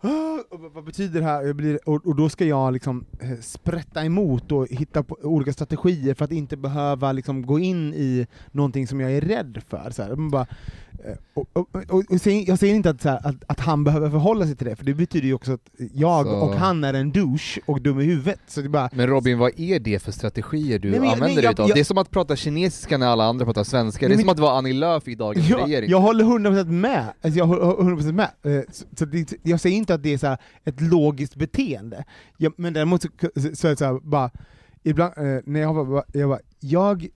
[0.74, 1.42] vad- betyder det här?
[1.42, 5.52] Jag blir, och, och då ska jag liksom eh, sprätta emot och hitta på olika
[5.52, 9.90] strategier för att inte behöva liksom gå in i någonting som jag är rädd för.
[9.90, 10.16] Så här.
[10.16, 10.46] Man bara,
[11.34, 14.10] och, och, och, och säger- jag säger inte att, så här, att, att han behöver
[14.10, 15.60] förhålla sig till det, för det betyder ju också att
[15.94, 18.40] jag Så- och han är en douche och dum i huvudet.
[18.46, 21.36] Så det bara, Men Robin, vad är det för strategier du Nej, men använder nej,
[21.36, 21.68] dig jag- utav?
[21.68, 24.16] jag- Det är som att prata kinesiska när alla andra pratar svenska, Nej, det är
[24.16, 25.90] men- som att vara Annie Lööf i dagens jag, regering.
[25.90, 27.06] jag håller 100% med.
[27.22, 28.30] Alltså jag håller 100% med.
[28.58, 32.04] Eh, Så, så det, jag säger inte att det är så ett logiskt beteende,
[32.36, 33.08] jag, men däremot så,
[33.54, 34.30] så det så här, bara,
[34.82, 37.06] ibland, eh, när jag bara, jag, bara, jag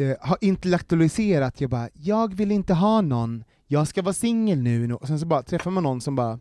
[0.00, 4.94] eh, har intellektualiserat, jag bara, jag vill inte ha någon, jag ska vara singel nu,
[4.94, 6.38] och sen så bara träffar man någon som bara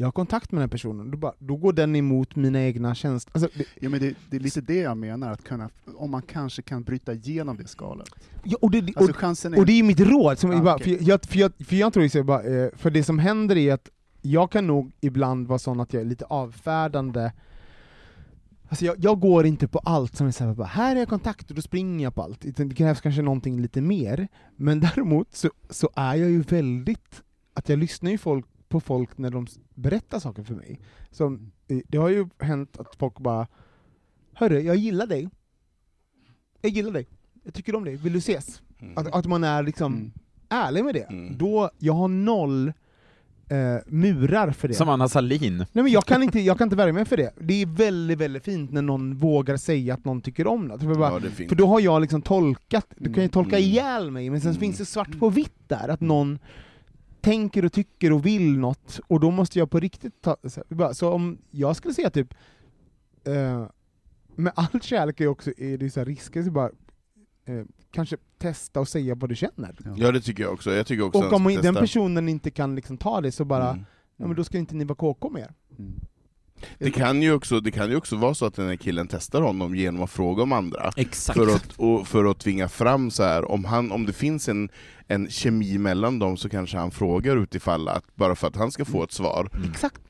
[0.00, 2.94] jag har kontakt med den här personen, då, bara, då går den emot mina egna
[2.94, 3.30] känslor.
[3.34, 6.22] Alltså, det, Ja, men det, det är lite det jag menar, att kunna, om man
[6.22, 8.08] kanske kan bryta igenom det skalet.
[8.44, 9.58] ja, och, det, och, Alltså chansen är...
[9.58, 12.02] Och det är mitt råd, som Ah, bara, för, jag, för, jag, för jag tror
[12.02, 13.88] ju så bara, eh, för det som händer är att
[14.22, 17.32] jag kan nog ibland vara sån att jag är lite avfärdande
[18.70, 21.50] Alltså jag, jag går inte på allt som är såhär, bara, här är jag kontakt
[21.50, 22.40] och då springer jag på allt.
[22.56, 24.28] Det krävs kanske någonting lite mer.
[24.56, 27.22] Men däremot så, så är jag ju väldigt,
[27.54, 30.80] att jag lyssnar ju folk, på folk när de berättar saker för mig.
[31.10, 33.46] Som, eh, det har ju hänt att folk bara,
[34.34, 35.28] hörru, jag gillar dig.
[36.60, 37.06] Jag gillar dig.
[37.44, 38.62] Jag tycker om dig, vill du ses?
[38.78, 38.98] Mm.
[38.98, 40.12] Att, att man är liksom Mm.
[40.48, 41.02] ärlig med det.
[41.10, 41.38] Mm.
[41.38, 42.72] Då, jag har noll
[43.50, 44.74] eh, murar för det.
[44.74, 45.56] Som Anna Salin.
[45.58, 47.30] Nej men jag kan, inte, jag kan inte värja mig för det.
[47.38, 50.80] Det är väldigt, väldigt fint när någon vågar säga att någon tycker om något.
[50.80, 51.48] För, bara, Ja, det är fint.
[51.48, 53.68] för då har jag liksom tolkat, du kan ju tolka Mm.
[53.68, 54.60] ihjäl mig, men sen Mm.
[54.60, 56.38] finns det svart på vitt där, att någon
[57.20, 60.36] tänker och tycker och vill något, och då måste jag på riktigt ta...
[60.44, 62.34] Så, här, bara, så om jag skulle säga typ,
[63.24, 63.66] eh,
[64.36, 66.70] med all kärlek är också är det så här risker, så bara
[67.58, 69.76] eh, kanske testa och säga vad du känner.
[69.96, 71.80] Ja det tycker jag också, jag tycker också Och om den testa.
[71.80, 73.84] personen inte kan liksom ta det, så bara, Mm.
[74.16, 75.52] ja, men då ska inte ni vara KK mer.
[75.78, 75.94] Mm.
[76.78, 79.42] Det kan, ju också, det kan ju också vara så att den här killen testar
[79.42, 80.90] honom genom att fråga om andra.
[80.96, 81.38] Exakt.
[81.38, 84.68] För att, och för att tvinga fram så här, om, han, om det finns en,
[85.06, 88.84] en kemi mellan dem så kanske han frågar utifall att, bara för att han ska
[88.84, 89.48] få ett svar.
[89.70, 90.00] Exakt.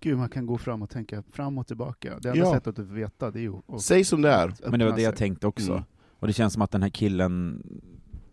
[0.00, 2.18] Gud, man kan gå fram och tänka fram och tillbaka.
[2.20, 2.54] Det enda Ja.
[2.54, 4.54] sättet att veta det är ju att Säg som det är.
[4.70, 5.72] Men det var det jag tänkte också.
[5.72, 5.84] Mm.
[6.18, 7.62] Och det känns som att den här killen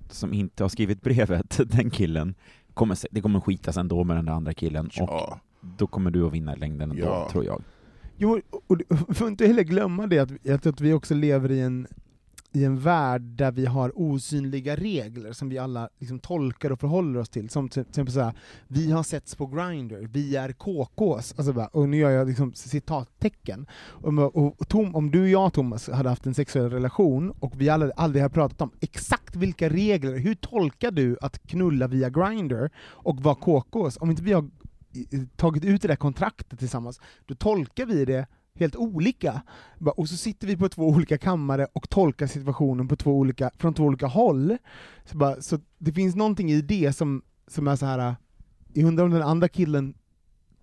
[0.09, 2.35] som inte har skrivit brevet, den killen,
[2.73, 5.39] kommer, det kommer skitas ändå med den där andra killen, och Ja.
[5.77, 7.29] då kommer du att vinna i längden ändå, Ja.
[7.31, 7.63] tror jag.
[8.17, 11.87] Jo, och du får inte heller glömma det att, att vi också lever i en
[12.55, 17.19] i en värld där vi har osynliga regler som vi alla liksom tolkar och förhåller
[17.19, 17.49] oss till.
[17.49, 18.33] Som till exempel såhär,
[18.67, 22.53] vi har setts på Grindr, vi är KKs, alltså bara, och nu gör jag liksom
[22.53, 23.67] citattecken.
[23.75, 27.61] Och, och, och Tom, om du och jag Thomas hade haft en sexuell relation och
[27.61, 32.09] vi alla, aldrig har pratat om exakt vilka regler, hur tolkar du att knulla via
[32.09, 33.97] Grindr och vara KKs?
[33.97, 34.49] Om inte vi har
[35.35, 39.41] tagit ut det där kontraktet tillsammans, då tolkar vi det helt olika.
[39.95, 43.73] Och så sitter vi på två olika kammare och tolkar situationen på två olika, från
[43.73, 44.57] två olika håll.
[45.05, 48.15] Så, bara, så det finns någonting i det som, som är så här.
[48.73, 49.93] jag undrar om den andra killen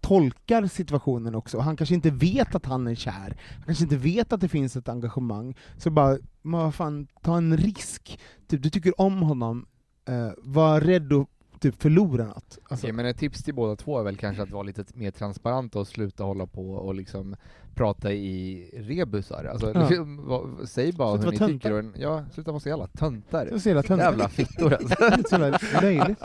[0.02, 3.96] tolkar situationen också, och han kanske inte vet att han är kär, han kanske inte
[3.96, 8.20] vet att det finns ett engagemang, så bara, men vad fan, ta en risk.
[8.48, 9.66] Typ, du tycker om honom,
[10.08, 11.28] eh, var rädd att
[11.62, 12.58] typ förlora något.
[12.68, 15.10] Alltså, Okej, men ett tips till båda två är väl kanske att vara lite mer
[15.10, 17.36] transparenta och sluta hålla på och liksom
[17.74, 19.44] prata i rebusar.
[19.44, 19.80] Alltså, Ja.
[19.88, 21.72] liksom, vad- säg bara Sluta hur ni vara tycker.
[21.72, 23.58] Och, en- ja, sluta vara så jävla töntar.
[23.58, 24.04] Så jävla töntar.
[24.06, 24.94] Jävla fittor alltså.
[25.28, 26.20] så jävla löjligt.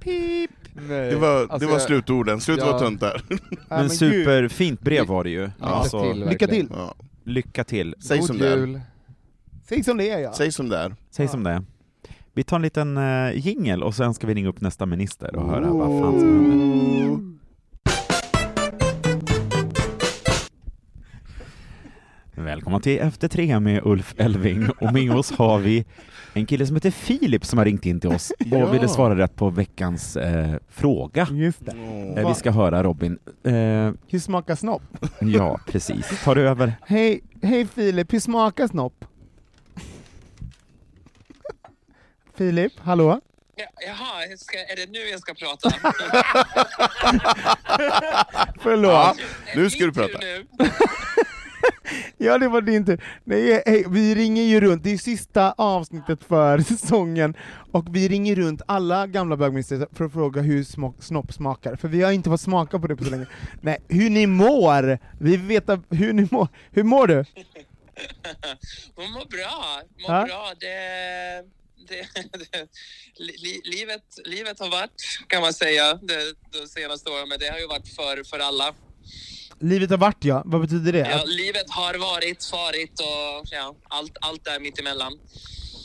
[0.00, 0.50] Pip!
[0.88, 2.70] Det var, Alltså, det var jag- slutorden, sluta Ja.
[2.72, 3.22] vara töntar.
[3.68, 5.50] Men superfint brev var det ju.
[5.60, 5.66] Ja.
[5.66, 6.66] Alltså, Lycka till, Lycka till!
[6.70, 6.94] Ja.
[7.24, 7.94] lycka till.
[8.00, 8.56] Säg God som det är.
[8.56, 8.80] jul!
[9.68, 10.32] Säg som det är ja.
[10.32, 10.94] Säg som det är.
[11.10, 11.62] Säg som det är.
[12.40, 15.46] Vi tar en liten uh, jingel och sen ska vi ringa upp nästa minister och
[15.46, 17.20] höra vad fan som händer.
[22.34, 25.84] Välkomna till Efter tre med Ulf Elving och med oss har vi
[26.32, 28.70] en kille som heter Filip som har ringt in till oss och Ja.
[28.72, 31.26] ville svara rätt på veckans eh, fråga.
[31.30, 31.72] Just det.
[32.16, 33.18] Eh, vi ska höra Robin.
[33.44, 33.52] Eh,
[34.08, 34.82] Hur smakar snopp?
[35.20, 36.24] ja, precis.
[36.24, 36.72] Tar du över?
[36.86, 39.04] Hej, hej Filip, hur smakar snopp?
[42.40, 43.20] Filip, hallå?
[43.56, 45.70] Ja, jaha, ska, är det nu jag ska prata?
[48.60, 48.92] Förlåt.
[48.92, 50.18] Ja, Ja, nu ska du prata.
[50.20, 50.46] Nu.
[52.38, 53.04] det var din tur.
[53.24, 57.34] Nej, hej, vi ringer ju runt, det är sista avsnittet för säsongen,
[57.72, 61.88] och vi ringer runt alla gamla bögministrar för att fråga hur smak, snopp smakar, för
[61.88, 63.26] vi har inte fått smaka på det på så länge.
[63.60, 64.98] Nej, hur ni mår!
[65.20, 66.48] Vi vill veta hur ni mår.
[66.70, 67.24] Hur mår du?
[68.94, 70.24] Hon mår bra, mår Ja.
[70.26, 70.52] bra.
[70.60, 71.59] Det,
[71.90, 72.06] det,
[72.52, 72.68] det,
[73.16, 74.90] li, livet, livet har varit,
[75.26, 78.74] kan man säga, det, de senaste åren, men det har ju varit för, för alla.
[79.58, 81.08] Livet har varit ja, vad betyder det?
[81.10, 85.12] Ja, livet har varit, farit och ja, allt, allt där mittemellan.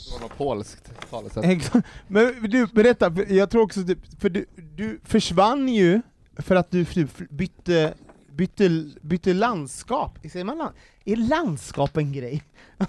[0.06, 1.72] Det var något polskt talesätt.
[2.08, 6.02] Men du, berätta, jag tror också, typ- för du, du försvann ju
[6.38, 7.94] för att du typ bytte,
[8.32, 8.68] bytte,
[9.00, 10.18] bytte landskap.
[10.32, 10.74] Säger man land?
[11.08, 12.42] Är landskap en grej?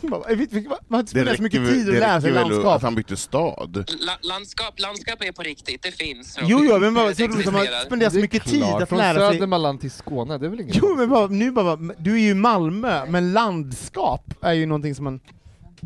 [0.88, 2.82] Man spenderar så mycket väl- tid att lära sig räcker väl att landskap.
[2.82, 3.92] han bytte stad.
[4.00, 6.38] La, landskap, landskap är på riktigt, det finns.
[6.42, 9.20] Jo, jo, men bara, så roligt att man spenderar så mycket tid att Från lära
[9.20, 9.34] sig.
[9.34, 12.30] Södermanland till Skåne, det är väl inget Jo, men bara, nu bara, du är ju
[12.30, 15.20] i Malmö, men landskap är ju någonting som man...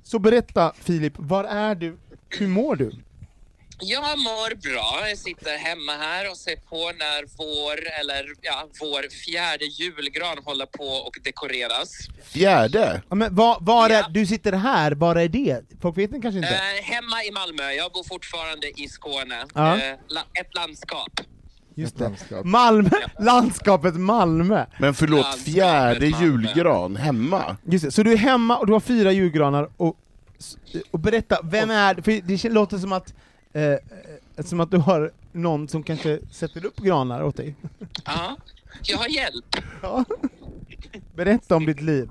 [0.03, 1.97] Så berätta Filip, var är du?
[2.29, 2.91] Hur mår du?
[3.83, 5.09] Jag mår bra.
[5.09, 10.65] Jag sitter hemma här och ser på när vår, eller ja, vår fjärde julgran håller
[10.65, 11.91] på och dekoreras.
[12.23, 13.01] Fjärde?
[13.09, 14.07] Ja, men var, var är, Ja.
[14.09, 15.61] du sitter här, var är det?
[15.81, 16.49] Folk vet kanske inte.
[16.49, 17.71] Eh, hemma i Malmö.
[17.71, 19.45] Jag bor fortfarande i Skåne.
[19.55, 19.77] Ja.
[19.77, 21.11] Eh, la, ett landskap.
[21.75, 22.03] Just Ett det.
[22.03, 22.45] landskap.
[22.45, 22.89] Malmö,
[23.19, 24.65] landskapet Malmö.
[24.79, 26.25] Men förlåt, Landskapet fjärde Malmö.
[26.25, 27.57] julgran hemma?
[27.63, 27.91] Just det.
[27.91, 29.97] Så du är hemma och du har fyra julgranar, och,
[30.91, 33.13] och berätta, vem är För det låter som att,
[33.53, 33.79] eh, eh,
[34.45, 37.55] som att du har någon som kanske sätter upp granar åt dig.
[38.05, 38.37] Ja.
[38.83, 39.45] Jag har hjälp.
[39.81, 40.05] Ja.
[41.15, 42.09] Berätta om ditt liv.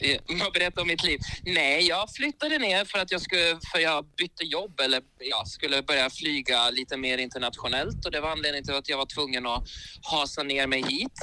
[0.00, 1.18] Eh, Jag berättar om mitt liv.
[1.44, 5.82] Nej, jag flyttade ner för att jag skulle, för jag bytte jobb eller jag skulle
[5.82, 9.68] börja flyga lite mer internationellt och det var anledningen till att jag var tvungen att
[10.02, 11.20] hasa ner mig hit.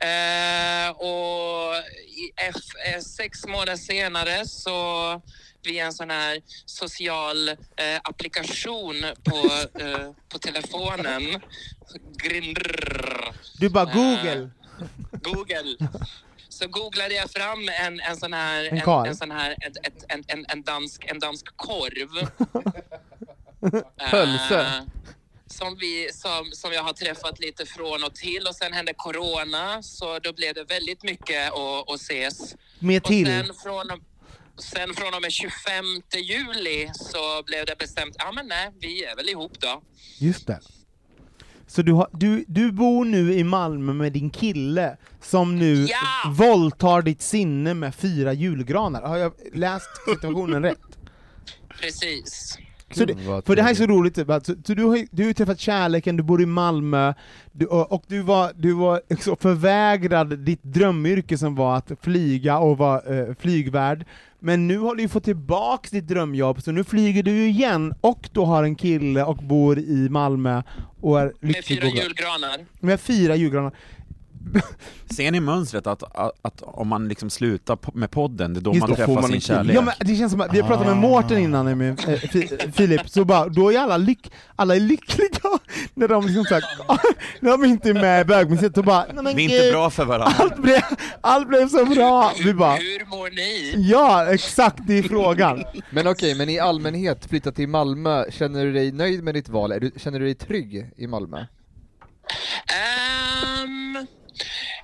[0.00, 1.74] Eh, och
[2.22, 2.54] i F,
[2.94, 4.72] eh, sex månader senare så
[5.62, 9.36] via en sån här social eh, applikation på,
[9.80, 11.40] eh, på telefonen,
[12.16, 14.50] Grindr, Du bara Eh, Google.
[15.22, 15.76] Google.
[16.48, 20.04] Så googlade jag fram en, en sån här, En en, en, sån här ett, ett,
[20.08, 22.28] en, en, en, dansk, en dansk korv.
[24.10, 24.60] Pölse.
[24.60, 24.82] Eh,
[25.46, 29.82] som, vi, som, som jag har träffat lite från och till och sen hände corona
[29.82, 32.54] så då blev det väldigt mycket att, ses.
[32.78, 33.26] Mer Och till.
[33.26, 33.90] sen från,
[34.58, 39.16] sen från och med 25 juli så blev det bestämt, ja men nej, vi är
[39.16, 39.82] väl ihop då.
[40.18, 40.60] Just det.
[41.66, 46.30] Så du, har, du, du bor nu i Malmö med din kille, som nu Ja!
[46.30, 49.02] våldtar ditt sinne med fyra julgranar.
[49.02, 50.78] Har jag läst situationen rätt?
[51.80, 52.58] Precis.
[52.90, 55.26] Så det, för det här är så roligt, typ, att, så, så du, har, du
[55.26, 57.14] har träffat kärleken, du bor i Malmö,
[57.52, 62.78] du, och, du var, du var också förvägrad ditt drömyrke som var att flyga och
[62.78, 64.04] vara eh, flygvärd,
[64.40, 67.94] Men nu har du ju fått tillbaks ditt drömjobb, så nu flyger du ju igen,
[68.00, 70.62] och du har en kille och bor i Malmö
[71.00, 72.04] och är Med lycklig fyra och glad.
[72.04, 72.66] julgranar.
[72.80, 73.72] Med fyra julgranar.
[75.10, 78.70] Ser ni mönstret att, att, att om man liksom slutar med podden, det är då
[78.70, 79.76] Just man då träffar får man sin kärlek?
[79.76, 83.08] Ja, men det känns som att, vi har pratat med Mårten innan, med, Fi- Filip,
[83.10, 85.28] så bara, då är alla, lyck, alla är lyckliga
[85.94, 86.64] när de liksom såhär,
[87.40, 89.90] när de inte är med i bögmuseet, då bara, nej men Vi är inte bra
[89.90, 90.34] för varandra.
[90.38, 90.80] allt blev,
[91.20, 92.32] allt blev så bra!
[92.44, 93.74] Vi bara, Hur mår ni?
[93.90, 95.64] ja exakt, det är frågan.
[95.90, 99.72] Men okej, men i allmänhet, flytta till Malmö, känner du dig nöjd med ditt val?
[99.72, 101.44] Är du, känner du dig trygg i Malmö?
[102.68, 104.06] Ehm,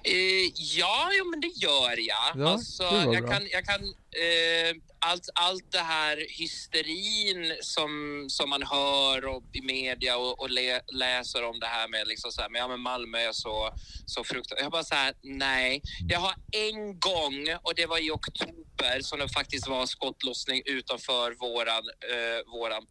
[0.03, 2.47] eh, ja, jo, men det gör jag.
[2.47, 3.31] Ja, alltså, jag bra.
[3.31, 3.83] kan, jag kan
[4.15, 10.51] eh, allt, allt det här hysterin som, som man hör och, i media och, och
[10.51, 13.75] lä, läser om det här med, liksom så här, men, ja, men Malmö är så,
[14.07, 14.63] så fruktansvärt.
[14.63, 15.83] Jag bara så här, nej.
[16.09, 21.33] Jag har en gång, och det var i oktober, som det faktiskt var skottlossning utanför
[21.33, 22.87] våran, eh, våran.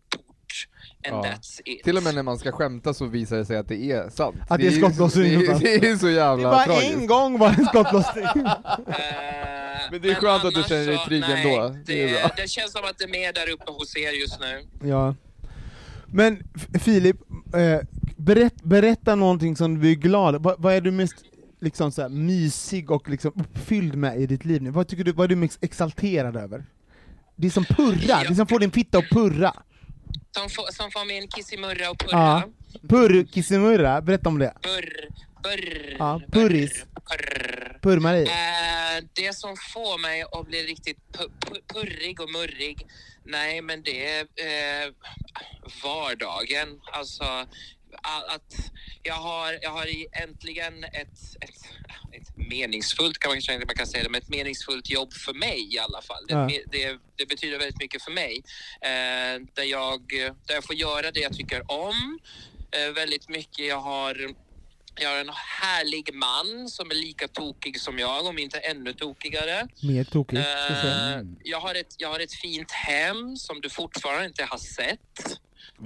[1.11, 1.31] And Ja.
[1.31, 1.83] that's it.
[1.83, 4.35] Till och med när man ska skämta så visar det sig att det är sant.
[4.49, 6.93] Att det är skottlossning det, är- det är så Det jävla var tragiskt.
[6.97, 8.25] en gång var det en skottlossning.
[8.87, 8.93] Eh,
[9.91, 11.75] Men det är skönt att du känner dig trygg nej, ändå.
[11.85, 12.31] Det är Det, bra.
[12.37, 14.87] det känns som att det är mer där uppe hos er just nu.
[14.89, 15.15] Ja.
[16.05, 16.43] Men
[16.79, 17.15] Filip,
[17.55, 17.79] eh,
[18.17, 21.15] berätt, berätta någonting som du är glad vad, vad är du mest
[21.61, 24.69] liksom så här, mysig och liksom uppfylld med i ditt liv nu?
[24.69, 26.65] Vad tycker du, vad är du mest exalterad över?
[27.35, 29.53] Det som purrar, det som får din fitta att purra.
[30.31, 32.11] Som får, som får min kissimurra och purra.
[32.17, 32.43] Ja.
[32.89, 34.53] Purr, kissimurra, berätta om det.
[34.61, 35.07] Burr,
[35.43, 36.83] burr, Ja, purris.
[36.93, 37.77] burr.
[37.81, 38.23] Purr-Marie.
[38.23, 42.87] Eh, det som får mig att bli riktigt pu- pu- purrig och murrig,
[43.25, 44.91] nej men det är eh,
[45.83, 46.79] vardagen.
[46.91, 47.45] Alltså
[48.01, 48.71] att
[49.03, 51.55] jag har, jag har äntligen ett, ett,
[52.11, 55.33] ett meningsfullt, kan man kanske inte man kan säga det, men ett meningsfullt jobb för
[55.33, 56.25] mig i alla fall.
[56.27, 56.49] Det, Ja.
[56.71, 58.43] det, det betyder väldigt mycket för mig.
[58.81, 60.01] Eh, där, jag,
[60.47, 62.19] där jag får göra det jag tycker om
[62.71, 63.65] eh, väldigt mycket.
[63.65, 64.33] Jag har
[64.95, 65.29] jag har en
[65.61, 69.67] härlig man som är lika tokig som jag, om inte ännu tokigare.
[69.83, 70.03] Mer
[70.81, 71.19] säga.
[71.19, 75.39] Eh, jag, har ett, jag har ett fint hem som du fortfarande inte har sett.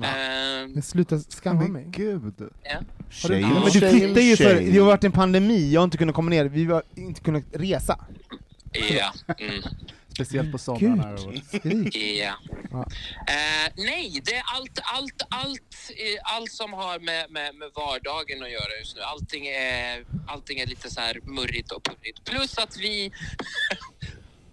[0.03, 1.85] Eh, Men sluta skamma Men mig.
[1.89, 2.33] gud.
[2.63, 2.75] ja.
[3.23, 5.81] Har du, Shame, ja, men du flyttade ju för, det har varit en pandemi, jag
[5.81, 8.05] har inte kunnat komma ner, vi har inte kunnat resa.
[8.89, 9.13] Ja.
[9.39, 9.63] Mm.
[10.13, 11.17] Speciellt på somrarna.
[11.93, 12.33] Ja.
[12.71, 12.85] Ja.
[13.27, 18.43] Eh, nej, det är allt, allt, allt, eh, allt som har med, med, med vardagen
[18.43, 19.01] att göra just nu.
[19.01, 22.23] Allting är, allting är lite så här murrigt och purrigt.
[22.25, 23.11] Plus att vi...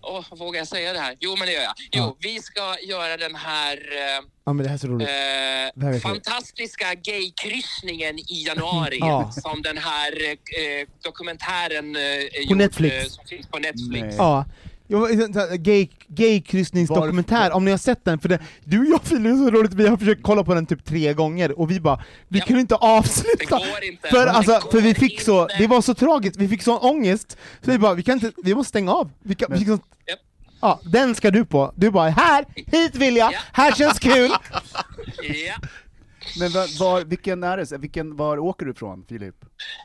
[0.07, 1.16] Åh, vågar jag säga det här?
[1.20, 1.72] Jo, men det gör jag.
[1.78, 2.16] Jo, Ja.
[2.20, 5.09] vi ska göra den här eh, Ja men det här är så roligt.
[5.09, 6.02] eh, jag.
[6.02, 9.30] fantastiska gaykryssningen i januari Ja.
[9.32, 12.94] som den här eh, dokumentären eh, På Netflix.
[12.94, 14.02] eh, som finns på Netflix.
[14.02, 14.14] Nej.
[14.18, 14.44] Ja.
[14.95, 19.01] Jag, så här, gay, gay-kryssningsdokumentär, om ni har sett den, för det, du och jag
[19.03, 21.80] Filip, är så roligt, vi har försökt kolla på den typ tre gånger, och vi
[21.80, 22.45] bara, vi Ja.
[22.45, 23.61] kunde inte avsluta!
[23.82, 24.09] inte.
[24.09, 25.55] För, alltså, för vi fick så, inte.
[25.59, 28.55] det var så tragiskt, vi fick sån ångest, så vi bara, vi kan inte, vi
[28.55, 29.11] måste stänga av.
[29.22, 29.80] Vi kan, vi Japp.
[30.61, 31.72] ja, den ska du på.
[31.76, 33.38] Du bara, här, hit vill jag, Ja.
[33.53, 34.30] här känns kul!
[35.22, 35.55] Ja.
[36.38, 37.78] Men var, var, vilken är det?
[37.78, 39.34] Vilken, var åker du ifrån, Filip?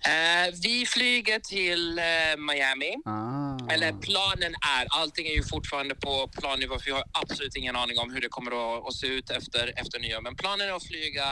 [0.07, 2.05] Eh, vi flyger till eh,
[2.37, 2.95] Miami.
[3.05, 3.73] Ah.
[3.73, 7.99] Eller planen är, allting är ju fortfarande på plannivå för vi har absolut ingen aning
[7.99, 10.21] om hur det kommer att, att se ut efter, efter nyår.
[10.21, 11.27] Men planen är att flyga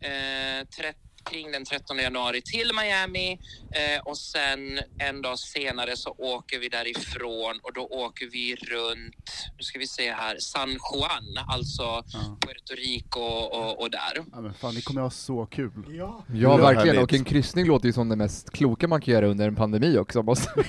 [0.00, 0.98] eh, 30,
[1.30, 3.32] kring den 13 januari till Miami
[3.72, 9.30] eh, och sen en dag senare så åker vi därifrån och då åker vi runt,
[9.58, 12.02] nu ska vi se här, San Juan, alltså Ja.
[12.40, 14.24] Puerto Rico och, och där.
[14.32, 15.70] Ja, men fan, ni kommer ha så kul.
[15.88, 16.86] Ja, Ja, verkligen.
[16.96, 17.02] härligt.
[17.02, 19.98] Och en kryssning låter ju som det mest kloka man kan göra under en pandemi
[19.98, 20.22] också.
[20.22, 20.48] Måste...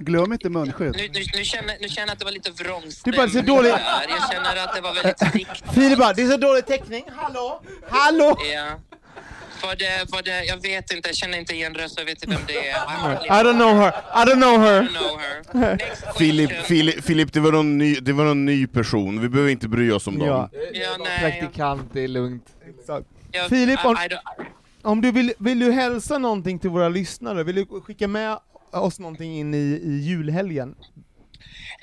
[0.00, 0.94] Glöm inte munskydd.
[0.96, 3.40] Nu, nu, nu, känner, nu känner jag att det var lite Det är vrångstämning så
[3.40, 3.72] dåligt.
[3.72, 4.06] där.
[4.08, 5.74] Jag känner att det var väldigt riktigt.
[5.74, 8.36] Filip bara, det är så dålig täckning, hallå, hallå!
[8.54, 8.78] Ja.
[9.62, 12.36] Var det, var det, jag vet inte, jag känner inte igen rösten, jag vet inte
[12.36, 12.76] vem det är.
[13.40, 14.82] I don't know her, I don't know I her!
[14.82, 15.76] don't know her.
[15.76, 16.66] Next Filip, question.
[16.66, 19.90] Filip, Filip det, var någon ny, det var någon ny person, vi behöver inte bry
[19.90, 20.26] oss om Ja.
[20.26, 20.48] dem.
[20.72, 21.18] Ja, nej.
[21.20, 22.46] Praktikant, det är lugnt.
[23.48, 23.96] Filip, om-
[24.82, 27.44] Om du vill, vill du hälsa någonting till våra lyssnare?
[27.44, 28.38] Vill du skicka med
[28.72, 30.74] oss någonting in i, i julhelgen?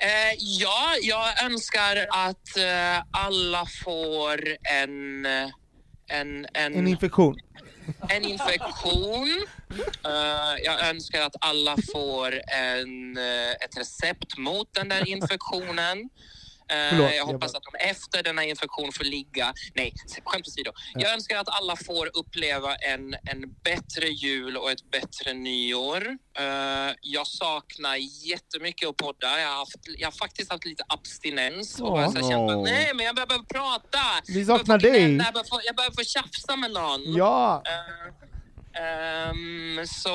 [0.00, 4.40] eh, ja, jag önskar att eh, alla får
[4.82, 7.36] en, en, en, En infektion?
[8.08, 9.46] En infektion.
[10.06, 16.08] Uh, jag önskar att alla får en, eh, ett recept mot den där infektionen.
[16.70, 19.54] Eh, Förlåt, jag jag hoppas bara- att de efter denna infektion får ligga.
[19.74, 19.92] Nej,
[20.24, 20.72] skämt åsido.
[20.94, 26.08] Jag önskar att alla får uppleva en, en bättre jul och ett bättre nyår.
[26.38, 27.96] Eh, jag saknar
[28.26, 29.40] jättemycket att podda.
[29.40, 31.90] Jag har, haft, jag har faktiskt haft lite abstinens och Ja.
[31.92, 33.98] bara så känt att nej, men jag behöver prata.
[34.26, 35.02] Vi Jag saknar gnälla, dig.
[35.02, 37.14] Jag behöver, få, jag behöver få tjafsa med någon.
[37.16, 37.62] Ja!
[37.66, 38.12] Eh,
[38.80, 40.10] ehm, så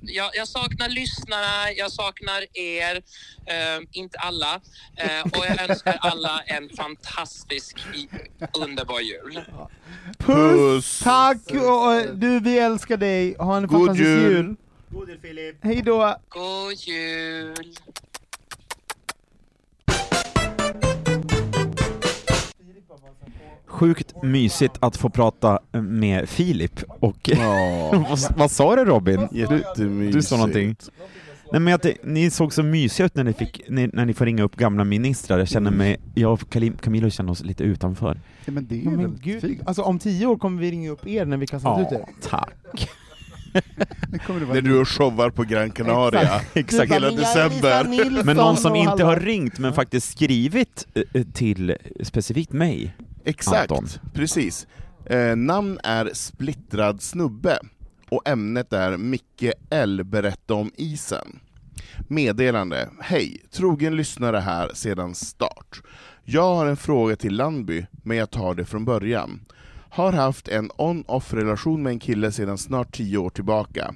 [0.00, 3.02] jag, jag saknar lyssnarna, jag saknar er,
[3.46, 4.60] ehm, inte alla.
[4.96, 7.76] Eh, och jag önskar alla en fantastisk,
[8.54, 9.44] underbar jul.
[10.18, 11.00] Puss!
[11.04, 11.42] Tack!
[11.50, 13.36] Och, du, vi älskar dig.
[13.38, 14.32] Ha en God fantastisk jul.
[14.32, 14.56] jul.
[14.90, 15.56] God jul Filip.
[15.64, 16.16] Hej då!
[16.28, 17.74] God jul!
[23.66, 29.28] Sjukt mysigt att få prata med Filip och Ja, vad, vad sa du Robin?
[29.32, 30.12] jättemysigt.
[30.16, 30.76] Du sa någonting.
[31.52, 34.14] Nej men att det, ni såg så mysiga ut när ni, fick, när, när ni
[34.14, 35.38] får ringa upp gamla ministrar.
[35.38, 38.20] Jag känner mig, jag och Camilo känner oss lite utanför.
[38.44, 39.62] Ja, men det är Ja, men väldigt gud, fint.
[39.66, 42.04] alltså om tio år kommer vi ringa upp er när vi kastat ut er.
[42.22, 42.88] tack.
[44.08, 46.40] Det kommer det vara När du showar på Gran Canaria.
[46.54, 46.92] Exakt.
[46.92, 49.72] Hela Du bara, "Men jag är december." Men någon som och inte har ringt men
[49.72, 52.96] faktiskt skrivit eh, till specifikt mig.
[53.24, 53.88] Exakt, Anton.
[54.14, 54.66] precis.
[55.06, 57.58] Eh, namn är Splittrad snubbe,
[58.10, 61.40] och ämnet är Micke L berätta om isen.
[62.08, 62.88] Meddelande.
[63.00, 63.42] Hej!
[63.52, 65.82] Trogen lyssnare här sedan start.
[66.24, 69.40] Jag har en fråga till Landby, men jag tar det från början.
[69.90, 73.94] Har haft en on-off relation med en kille sedan snart tio år tillbaka.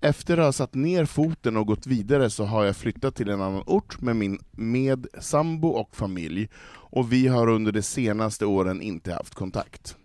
[0.00, 3.40] Efter att ha satt ner foten och gått vidare så har jag flyttat till en
[3.40, 8.82] annan ort med min med sambo och familj och vi har under de senaste åren
[8.82, 9.96] inte haft kontakt.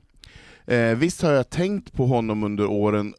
[0.66, 3.14] Eh, visst har jag tänkt på honom under åren,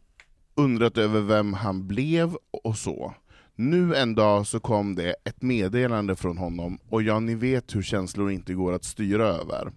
[0.55, 3.15] undrat över vem han blev och så.
[3.55, 7.83] Nu en dag så kom det ett meddelande från honom och ja, ni vet hur
[7.83, 9.73] känslor inte går att styra över.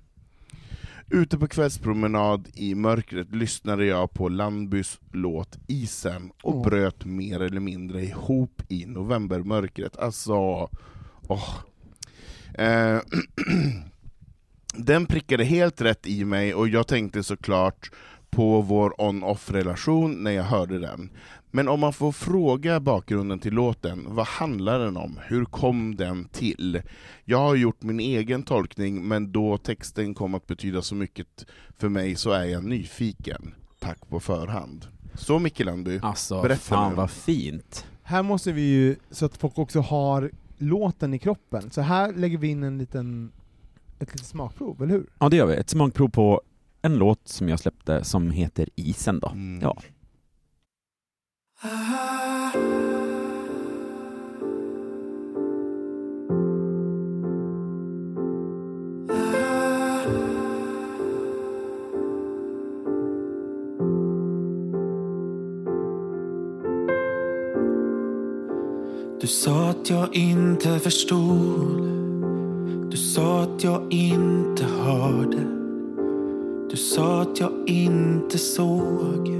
[1.11, 6.63] Ute på kvällspromenad i mörkret lyssnade jag på Landbys låt Isen och Åh.
[6.63, 9.97] bröt mer eller mindre ihop i novembermörkret.
[9.97, 10.35] Alltså,
[11.27, 11.55] åh.
[12.53, 12.99] Eh,
[14.75, 17.91] den prickade helt rätt i mig och jag tänkte såklart
[18.29, 21.09] på vår on-off relation när jag hörde den.
[21.51, 25.19] Men om man får fråga bakgrunden till låten, vad handlar den om?
[25.27, 26.81] Hur kom den till?
[27.25, 31.45] Jag har gjort min egen tolkning, men då texten kom att betyda så mycket
[31.77, 33.53] för mig så är jag nyfiken.
[33.79, 34.87] Tack på förhand.
[35.13, 36.95] Så Micke Landby, Alltså, Berätta fan nu.
[36.95, 37.85] vad fint.
[38.03, 42.37] Här måste vi ju, så att folk också har låten i kroppen, så här lägger
[42.37, 43.31] vi in en liten,
[43.99, 45.05] ett litet smakprov, eller hur?
[45.19, 46.41] Ja det gör vi, ett smakprov på
[46.81, 49.27] en låt som jag släppte som heter Isen då.
[49.29, 49.59] Mm.
[49.61, 49.77] Ja.
[51.61, 51.67] Du
[69.27, 71.81] sa att jag inte förstod.
[72.91, 75.47] Du sa att jag inte hörde.
[76.69, 79.38] Du sa att jag inte såg.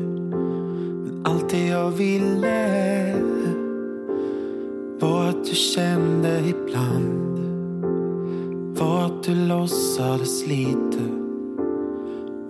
[1.90, 3.16] Jag ville
[5.00, 7.40] var att du kände ibland.
[8.80, 11.00] Var att du låtsades lite.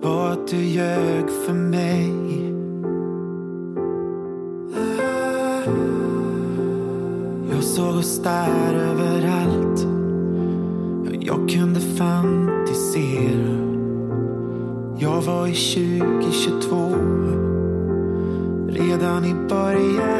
[0.02, 2.12] Var att du ljög för mig.
[7.52, 9.86] Jag såg oss där överallt.
[11.20, 13.56] Jag kunde fantisera.
[14.98, 17.39] Jag var i 2022.
[19.22, 20.19] Redan i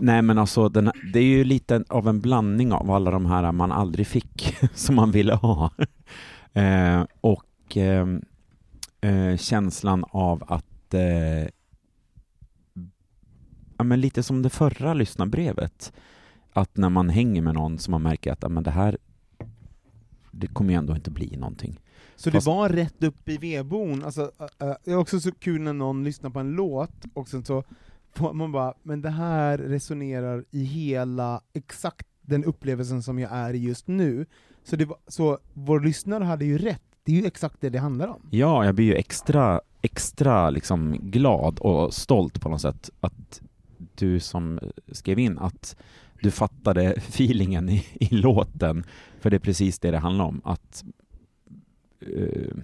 [0.00, 3.52] Nej men alltså, den, det är ju lite av en blandning av alla de här
[3.52, 5.70] man aldrig fick, som man ville ha.
[6.52, 8.06] Eh, och eh,
[9.00, 11.48] eh, känslan av att, eh,
[13.76, 15.92] ja men lite som det förra lyssnarbrevet,
[16.52, 18.98] att när man hänger med någon som man märker att, ja men det här,
[20.30, 21.80] det kommer ju ändå inte bli någonting.
[22.16, 24.30] Så Fast- det var rätt upp i vedboden, alltså,
[24.60, 27.44] äh, äh, det är också så kul när någon lyssnar på en låt, och sen
[27.44, 27.64] så
[28.18, 33.58] man bara, men det här resonerar i hela, exakt den upplevelsen som jag är i
[33.58, 34.26] just nu.
[34.64, 37.78] Så, det var, så vår lyssnare hade ju rätt, det är ju exakt det det
[37.78, 38.28] handlar om.
[38.30, 43.40] Ja, jag blir ju extra, extra liksom glad och stolt på något sätt att
[43.94, 44.60] du som
[44.92, 45.76] skrev in att
[46.22, 48.84] du fattade feelingen i, i låten,
[49.20, 50.40] för det är precis det det handlar om.
[50.44, 50.84] Att,
[52.08, 52.54] uh,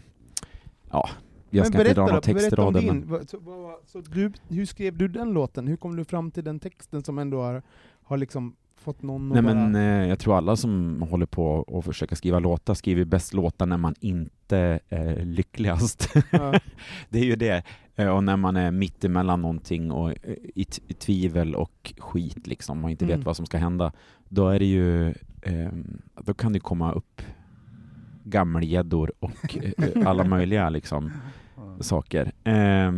[0.91, 1.09] ja,
[1.57, 3.39] jag ska inte dra några textrader, din, men så,
[3.87, 5.67] så du, hur skrev du den låten?
[5.69, 7.63] Hur kom du fram till den texten som ändå har,
[8.03, 9.55] har liksom fått någon Nej bara...
[9.55, 13.67] men eh, jag tror alla som håller på och försöker skriva låtar skriver bäst låtar
[13.67, 16.09] när man inte är lyckligast.
[16.31, 16.61] Ja.
[17.09, 17.63] det är ju det.
[17.97, 20.17] Eh, Och när man är mitt emellan någonting och eh,
[20.55, 23.17] i, i tvivel och skit liksom och inte Mm.
[23.19, 23.93] vet vad som ska hända,
[24.29, 25.09] då är det ju,
[25.43, 25.73] eh,
[26.21, 27.23] då kan det komma upp
[28.25, 31.13] gammelgäddor och eh, alla möjliga liksom
[31.81, 32.33] saker.
[32.45, 32.93] Eh,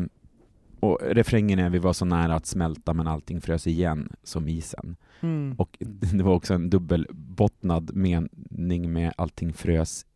[0.80, 4.96] och refrängen är vi var så nära att smälta men allting frös igen som isen.
[5.20, 5.54] Mm.
[5.58, 5.76] Och
[6.14, 10.06] det var också en dubbelbottnad mening med allting frös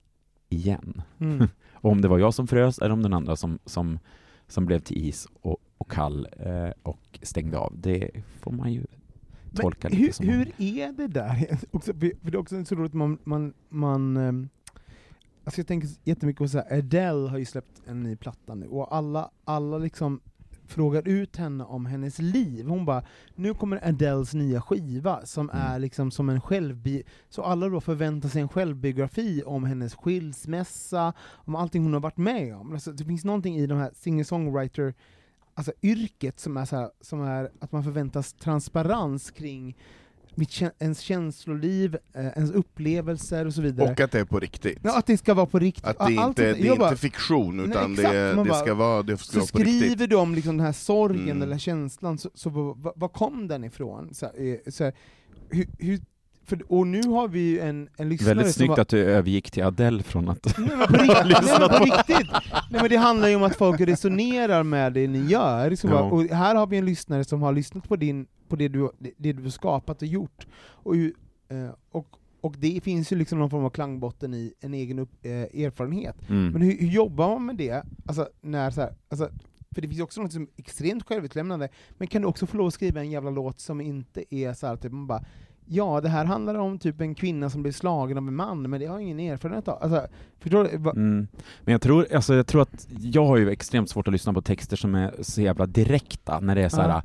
[0.48, 1.02] igen.
[1.18, 1.48] Mm.
[1.72, 3.98] och om det var jag som frös eller om den andra som, som,
[4.48, 8.10] som blev till is och, och kall eh, och stängde av, det
[8.40, 8.84] får man ju
[9.54, 11.58] tolka Men lite hur, som man hur är det där?
[11.70, 14.48] Också, för för det är också så roligt, man, man, man ehm,
[15.44, 18.66] alltså jag tänker jättemycket på så här, Adele har ju släppt en ny platta nu,
[18.66, 20.20] och alla, alla liksom
[20.66, 22.66] frågar ut henne om hennes liv.
[22.66, 25.62] Hon bara, nu kommer Adeles nya skiva som Mm.
[25.62, 27.02] är liksom som en självbi...
[27.28, 32.16] Så alla då förväntar sig en självbiografi om hennes skilsmässa, om allting hon har varit
[32.16, 32.72] med om.
[32.72, 34.94] Alltså, det finns någonting i de här singer-songwriter
[35.54, 39.76] alltså yrket som är, så här, som är att man förväntas transparens kring
[40.34, 43.92] mitt, ens känsloliv, eh, ens upplevelser och så vidare.
[43.92, 44.78] Och att det är på riktigt.
[44.82, 45.84] Ja, att det ska vara på riktigt.
[45.86, 48.12] Att det inte, det är bara- inte fiktion, Nej, utan exakt.
[48.12, 49.80] det, det, bara- ska vara, det ska så vara på riktigt.
[49.80, 51.42] skriver du om liksom den här sorgen Mm.
[51.42, 54.14] eller känslan, så, så vad, vad kom den ifrån?
[54.14, 54.92] Så, här, eh, så här,
[55.50, 56.00] hur, hur,
[56.44, 59.50] för, och nu har vi ju en, en lyssnare Väldigt snyggt har, att du övergick
[59.50, 62.30] till Adele från att Nej men på riktigt, nej, men på riktigt.
[62.70, 65.74] Nej, men det handlar ju om att folk resonerar med det ni gör.
[65.74, 66.00] Så Ja.
[66.00, 69.32] och här har vi en lyssnare som har lyssnat på, din, på det, du, det,
[69.32, 70.46] du har skapat och gjort.
[70.62, 71.10] Och, eh,
[71.90, 75.32] och, och det finns ju liksom någon form av klangbotten i en egen upp, eh,
[75.32, 76.28] erfarenhet.
[76.28, 76.52] Mm.
[76.52, 77.84] Men hur, hur jobbar man med det?
[78.06, 79.30] Alltså, när så här, alltså,
[79.74, 82.66] för det finns också något som är extremt självutlämnande, men kan du också få lov
[82.66, 85.24] att skriva en jävla låt som inte är så här, typ man bara
[85.66, 88.80] Ja, det här handlar om typ en kvinna som blir slagen av en man, men
[88.80, 89.82] det har jag ingen erfarenhet av.
[89.82, 90.06] Alltså,
[90.40, 90.70] förstår du?
[90.70, 91.28] Mm.
[91.60, 94.42] Men jag tror, alltså jag tror att jag har ju extremt svårt att lyssna på
[94.42, 96.88] texter som är så jävla direkta, när det är så här.
[96.88, 97.02] Ja.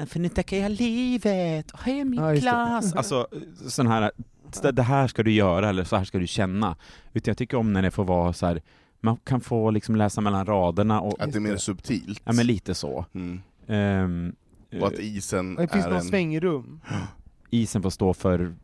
[0.00, 2.40] "Eh, För nu tackar jag livet, och här är min Ja, det.
[2.40, 2.94] klass.
[2.96, 3.26] Alltså
[3.68, 4.10] sån här,
[4.52, 6.76] så det här ska du göra eller så här ska du känna.
[7.12, 8.62] Utan jag tycker om när det får vara så här.
[9.00, 11.20] man kan få liksom läsa mellan raderna och...
[11.22, 12.20] Att det är mer subtilt.
[12.24, 13.06] Ja men lite så.
[13.14, 13.40] Mm.
[13.66, 14.32] Ehm,
[14.80, 16.80] Och att isen Det finns är någon en, svängrum.
[17.56, 18.54] isen får stå för,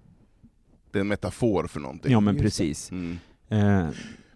[0.91, 2.13] det är en metafor för någonting.
[2.13, 2.45] ja men Just det.
[2.65, 2.91] precis.
[2.91, 3.19] Mm.
[3.49, 3.91] Eh,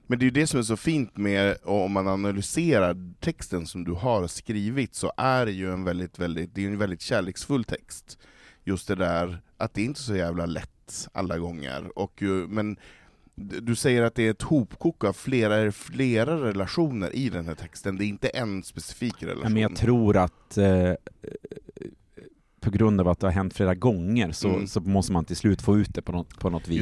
[0.07, 3.85] Men det är ju det som är så fint med, om man analyserar texten som
[3.85, 7.65] du har skrivit, så är det ju en väldigt, väldigt, det är en väldigt kärleksfull
[7.65, 8.19] text.
[8.65, 11.99] Just det där att det är inte är så jävla lätt alla gånger.
[11.99, 12.77] Och ju, men
[13.35, 17.97] du säger att det är ett hopkok av flera, flera relationer i den här texten,
[17.97, 19.43] det är inte en specifik relation.
[19.43, 20.93] Ja, men jag tror att eh,
[22.63, 24.67] på grund av att det har hänt flera gånger så, Mm.
[24.67, 26.79] så måste man till slut få ut det på något, på något vis.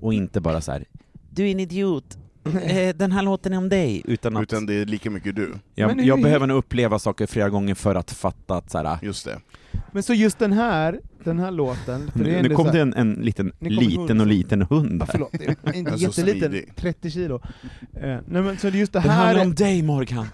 [0.00, 0.84] Och inte bara så här.
[1.30, 2.18] du är en idiot,
[2.94, 4.02] den här låten är om dig.
[4.04, 5.52] Utan att Utan det är lika mycket du.
[5.74, 9.24] jag, jag behöver nog uppleva saker flera gånger för att fatta att så här, Just
[9.24, 9.40] det.
[9.92, 12.78] Men så just den här, den här låten, för det är nu, kom så det
[12.78, 15.12] här- en, en liten, liten och liten hund Ja, där.
[15.12, 16.76] förlåt, det är inte Den jätteliten, smidig.
[16.76, 17.40] 30 kilo.
[17.94, 19.24] Eh, nej men så det är just det Den här...
[19.26, 20.26] handlar om dig Morgan,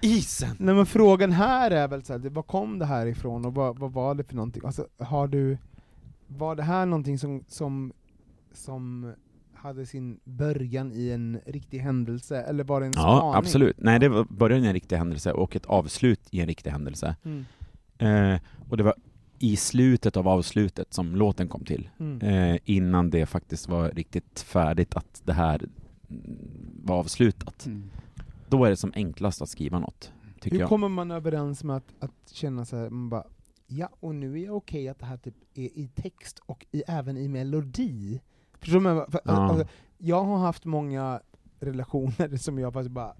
[0.00, 0.56] isen.
[0.58, 3.54] Nej men frågan här är väl så här, det- var kom det här ifrån och
[3.54, 4.62] vad, vad var det för någonting?
[4.66, 5.58] Alltså, har du,
[6.26, 7.92] var det här någonting som, som,
[8.54, 9.12] som
[9.64, 13.34] hade sin början i en riktig händelse, eller var det en Ja, spaning?
[13.38, 13.76] absolut.
[13.78, 17.16] Nej, det var början i en riktig händelse och ett avslut i en riktig händelse.
[17.24, 17.44] Mm.
[17.98, 18.40] Eh,
[18.70, 18.94] och det var
[19.38, 21.88] i slutet av avslutet som låten kom till.
[21.98, 22.20] Mm.
[22.20, 25.62] Eh, innan det faktiskt var riktigt färdigt att det här
[26.84, 27.66] var avslutat.
[27.66, 27.90] Mm.
[28.48, 30.68] Då är det som enklast att skriva något, tycker Hur jag.
[30.68, 33.24] kommer man överens med att, att känna så här, man bara,
[33.66, 36.82] ja och nu är jag okej att det här typ är i text och i,
[36.86, 38.20] även i melodi?
[38.64, 38.84] Förstår du?
[38.94, 39.66] vad jag alltså,
[39.98, 41.20] jag har haft många
[41.60, 43.14] relationer som jag faktiskt bara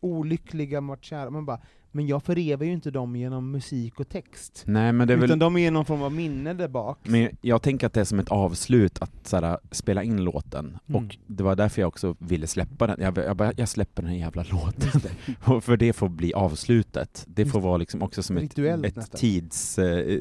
[0.00, 1.60] olyckliga, varit kära, man bara,
[1.92, 4.62] men jag förevar ju inte dem genom musik och text.
[4.66, 5.38] Nej, men det är Utan väl...
[5.38, 6.98] de är någon form av minne där bak.
[7.02, 10.78] Men jag tänker att det är som ett avslut att så här, spela in låten,
[10.88, 11.04] Mm.
[11.04, 12.96] och det var därför jag också ville släppa den.
[13.00, 15.00] Jag, jag, bara, jag släpper den jävla låten,
[15.60, 17.24] för det får bli avslutet.
[17.28, 19.18] Det får vara liksom också som ett, Rituellt ett nästan.
[19.20, 19.78] tids...
[19.78, 20.20] Eh,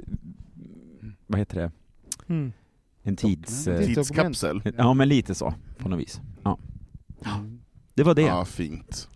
[1.27, 1.71] vad heter det?
[2.33, 2.53] Mm.
[3.09, 3.67] En tids...
[3.67, 4.61] Eh, Tidskapsel.
[4.77, 6.21] ja, men lite så, på något vis.
[6.43, 6.59] Ja.
[7.25, 7.59] Mm.
[7.93, 8.21] Det var det.
[8.21, 9.07] Ja, fint.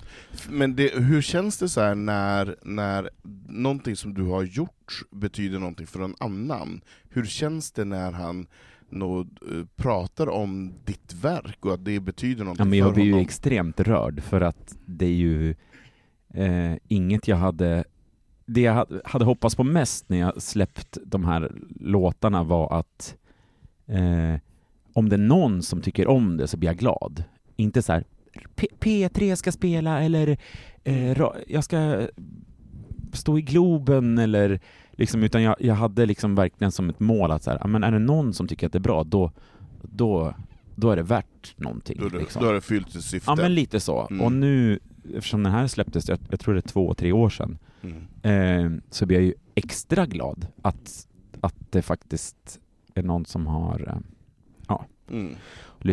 [0.50, 3.10] Men det, hur känns det så här när, när
[3.48, 6.82] någonting som du har gjort betyder någonting för någon annan?
[7.10, 8.48] Hur känns det när han
[8.90, 9.26] nå, eh,
[9.76, 13.80] pratar om ditt verk och att det betyder Ja, någonting men jag blir ju extremt
[13.80, 15.56] rörd för att det är ju
[16.34, 17.84] eh, inget jag hade
[18.46, 23.16] det jag hade- hade hoppats på mest när jag släppt de här låtarna var att
[23.94, 24.40] eh,
[24.94, 27.24] om det är någon som tycker om det så blir jag glad.
[27.56, 28.04] Inte så här
[28.56, 30.38] P- P3 ska spela eller
[30.84, 32.08] eh, jag ska
[33.14, 34.60] stå i Globen eller
[34.92, 37.92] liksom, utan jag, jag hade liksom verkligen som ett mål att så här, men är
[37.92, 39.32] det någon som tycker att det är bra, då,
[39.82, 40.34] då,
[40.76, 42.00] då är det värt någonting.
[42.02, 42.42] Då, liksom.
[42.42, 43.32] då har det fyllt sitt syfte.
[43.32, 44.08] Ja men lite så.
[44.08, 44.22] Mm.
[44.22, 44.80] Och nu,
[45.16, 48.76] eftersom den här släpptes, jag, jag tror det är två, tre år sedan, Mm.
[48.76, 51.08] eh, så blir jag ju extra glad att,
[51.42, 52.60] att det faktiskt
[52.96, 53.98] är någon som har eh,
[54.68, 55.36] ja, Mm.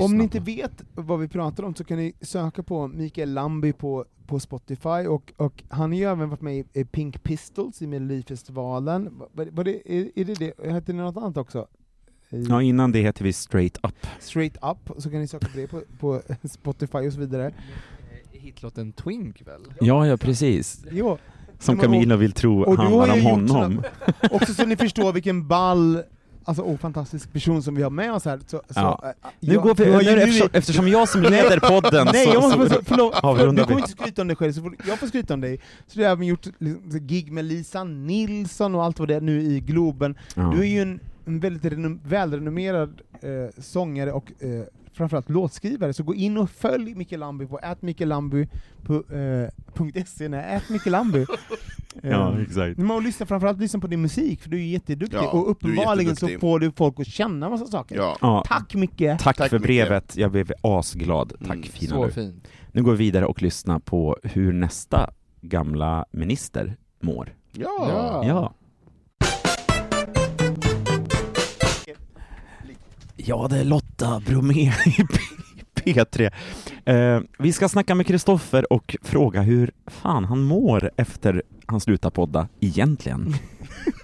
[0.01, 3.73] Om ni inte vet vad vi pratar om så kan ni söka på Mikael Lambi
[3.73, 7.87] på, på Spotify, och, och han har ju även varit med i, Pink Pistols i
[7.87, 9.23] Melodifestivalen.
[9.33, 10.71] Var, var det, är, är det det?
[10.71, 11.67] Hette ni något annat också?
[12.29, 14.07] Ja, innan det heter vi Straight Up.
[14.19, 17.55] Straight Up, så kan ni söka på det på, på Spotify och så vidare.
[18.33, 19.61] Hitlåten Twink väl?
[19.81, 20.85] Ja, ja precis.
[20.91, 21.19] Jo.
[21.59, 23.83] Som Camilla vill tro handlar om honom.
[24.31, 26.03] Också så ni förstår vilken ball,
[26.45, 28.39] alltså oh, fantastisk person som vi har med oss här.
[28.39, 29.01] Så, så, Ja.
[29.05, 32.33] äh, Nu jag- går vi- ju nu eftersom- eftersom jag som leder podden Nej, så-
[32.35, 34.99] jag måste, så- förlåt, förlåt, du kommer inte skryta om dig själv, så får, jag
[34.99, 35.61] får skryta om dig.
[35.87, 39.21] Så du har även gjort liksom, gig med Lisa Nilsson och allt vad det är
[39.21, 40.15] nu i Globen.
[40.35, 40.43] Ja.
[40.55, 44.49] Du är ju en, en väldigt renom, välrenommerad eh, sångare och eh,
[44.93, 48.49] framförallt låtskrivare, så gå in och följ Micke Lamby på atmickelamby
[48.83, 51.27] på, eh, nej, atmickelamby.
[52.03, 52.79] Ja, Eh, exakt.
[52.79, 56.17] Men och lyssna, framförallt lyssna på din musik, för du är jätteduktig, Ja, och uppenbarligen
[56.17, 57.97] så får du folk att känna massa saker.
[57.97, 58.17] Ja.
[58.21, 58.45] Ja.
[58.47, 58.99] Tack Micke!
[59.19, 59.63] Tack, Tack för mycket.
[59.63, 61.33] brevet, jag blev asglad.
[61.39, 62.13] Tack Mm, fina Så du.
[62.13, 62.49] fint.
[62.73, 65.11] Nu går vi vidare och lyssnar på hur nästa
[65.41, 67.35] gamla minister mår.
[67.53, 68.23] Ja.
[68.27, 68.55] Ja.
[73.27, 73.47] Ja.
[73.51, 75.03] Det är Lotta Bromé i
[75.75, 76.31] P- P3.
[76.85, 82.11] Eh, vi ska snacka med Kristoffer och fråga hur fan han mår efter han slutar
[82.11, 83.35] podda, egentligen.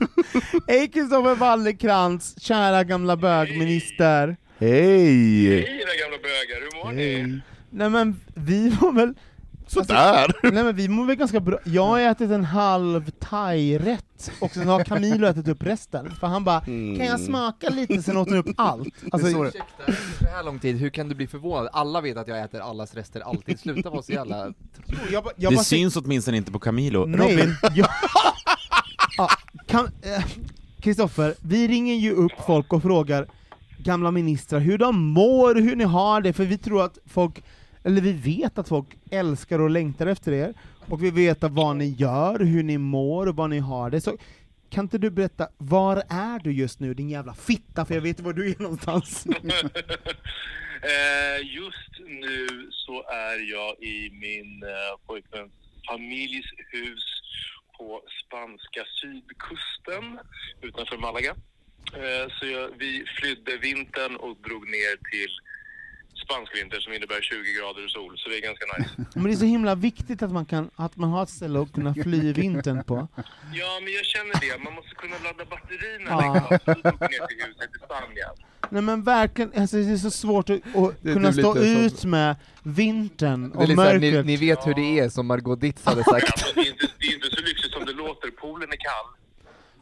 [0.68, 4.36] Hej Kristoffer Wallercrantz, kära gamla bögminister!
[4.58, 5.48] Hej!
[5.48, 7.40] Hej era gamla bögar, hur mår ni?
[7.70, 9.14] Nej men vi var väl...
[9.66, 10.32] Sådär!
[10.42, 11.58] nej men vi mår väl ganska bra.
[11.64, 16.10] Jag har ätit en halv thai-rätt, och sen har Camilo ätit upp resten.
[16.20, 18.02] För han bara, kan jag smaka lite?
[18.02, 18.88] Sen åt han upp allt.
[19.12, 19.42] Alltså, Mm.
[19.46, 21.68] Ursäkta, efter så här lång tid, hur kan du bli förvånad?
[21.72, 24.52] Alla vet att jag äter allas rester alltid, sluta vara så jävla...
[25.12, 27.04] jag, ba- jag det syns åtminstone inte på Camilo.
[27.06, 27.88] Nej, Robin, jag-
[29.16, 29.28] ja,
[29.66, 30.24] kan, eh,
[30.80, 33.26] Kristoffer, vi ringer ju upp folk och frågar
[33.78, 37.42] gamla ministrar hur de mår, hur ni har det, för vi tror att folk,
[37.86, 40.54] eller vi vet att folk älskar och längtar efter er,
[40.88, 44.00] och vi vet vad ni gör, hur ni mår och vad ni har det.
[44.00, 44.18] Så
[44.70, 48.20] kan inte du berätta, var är du just nu din jävla fitta, för jag vet
[48.20, 49.26] var du är någonstans.
[50.82, 55.52] Eh, just nu så är jag i min eh, pojkväns
[55.88, 57.04] familjs hus
[57.78, 60.18] på spanska sydkusten
[60.62, 61.34] utanför Malaga.
[61.94, 65.34] Eh, så jag, vi flydde vintern och drog ner till
[66.24, 68.90] spansk vinter som innebär 20 grader och sol, så det är ganska nice.
[69.14, 71.72] Men det är så himla viktigt att man, kan, att man har ett ställe att
[71.72, 73.08] kunna fly i vintern på.
[73.52, 74.62] Ja, men jag känner det.
[74.64, 76.48] Man måste kunna ladda batterierna Ja.
[76.50, 76.74] liksom.
[77.00, 78.30] Ner till huset i Spanien.
[78.70, 82.04] Nej men verkligen, alltså, det är så svårt att, att Det kunna typ stå ut
[82.04, 84.26] med vintern Det är och lite såhär, ni, mörkret.
[84.26, 86.32] ni vet hur det är, som Margot Ditz hade sagt.
[86.32, 88.30] Alltså, det, är inte, det är inte så lyxigt som det låter.
[88.30, 89.06] Poolen är kall.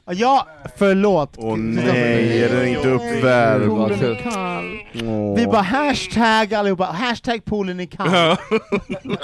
[0.07, 1.35] Ja, förlåt!
[1.37, 3.67] Åh nej, är den inte uppvärmd?
[3.67, 4.79] Poolen är kall.
[5.09, 5.37] Åh.
[5.37, 8.37] Vi bara hashtag allihopa, hashtag poolen är kall.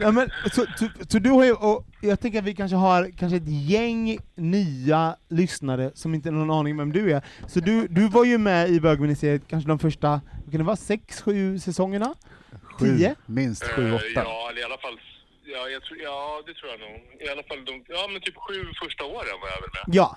[0.00, 3.10] Ja, men, så, så, så du har ju, och jag tänker att vi kanske har
[3.18, 7.22] kanske ett gäng nya lyssnare som inte har någon aning om vem du är.
[7.46, 10.20] Så du, du var ju med i bögministeriet kanske de första,
[10.50, 12.14] kan det vara, sex, sju säsongerna?
[12.78, 13.14] Tio?
[13.26, 13.68] Minst Eh,
[14.14, 14.98] ja, eller i alla fall...
[15.44, 16.96] Ja, jag tror, ja, det tror jag nog.
[17.20, 19.96] I alla fall de, ja, men typ sju första åren var jag väl med.
[19.96, 20.16] Ja.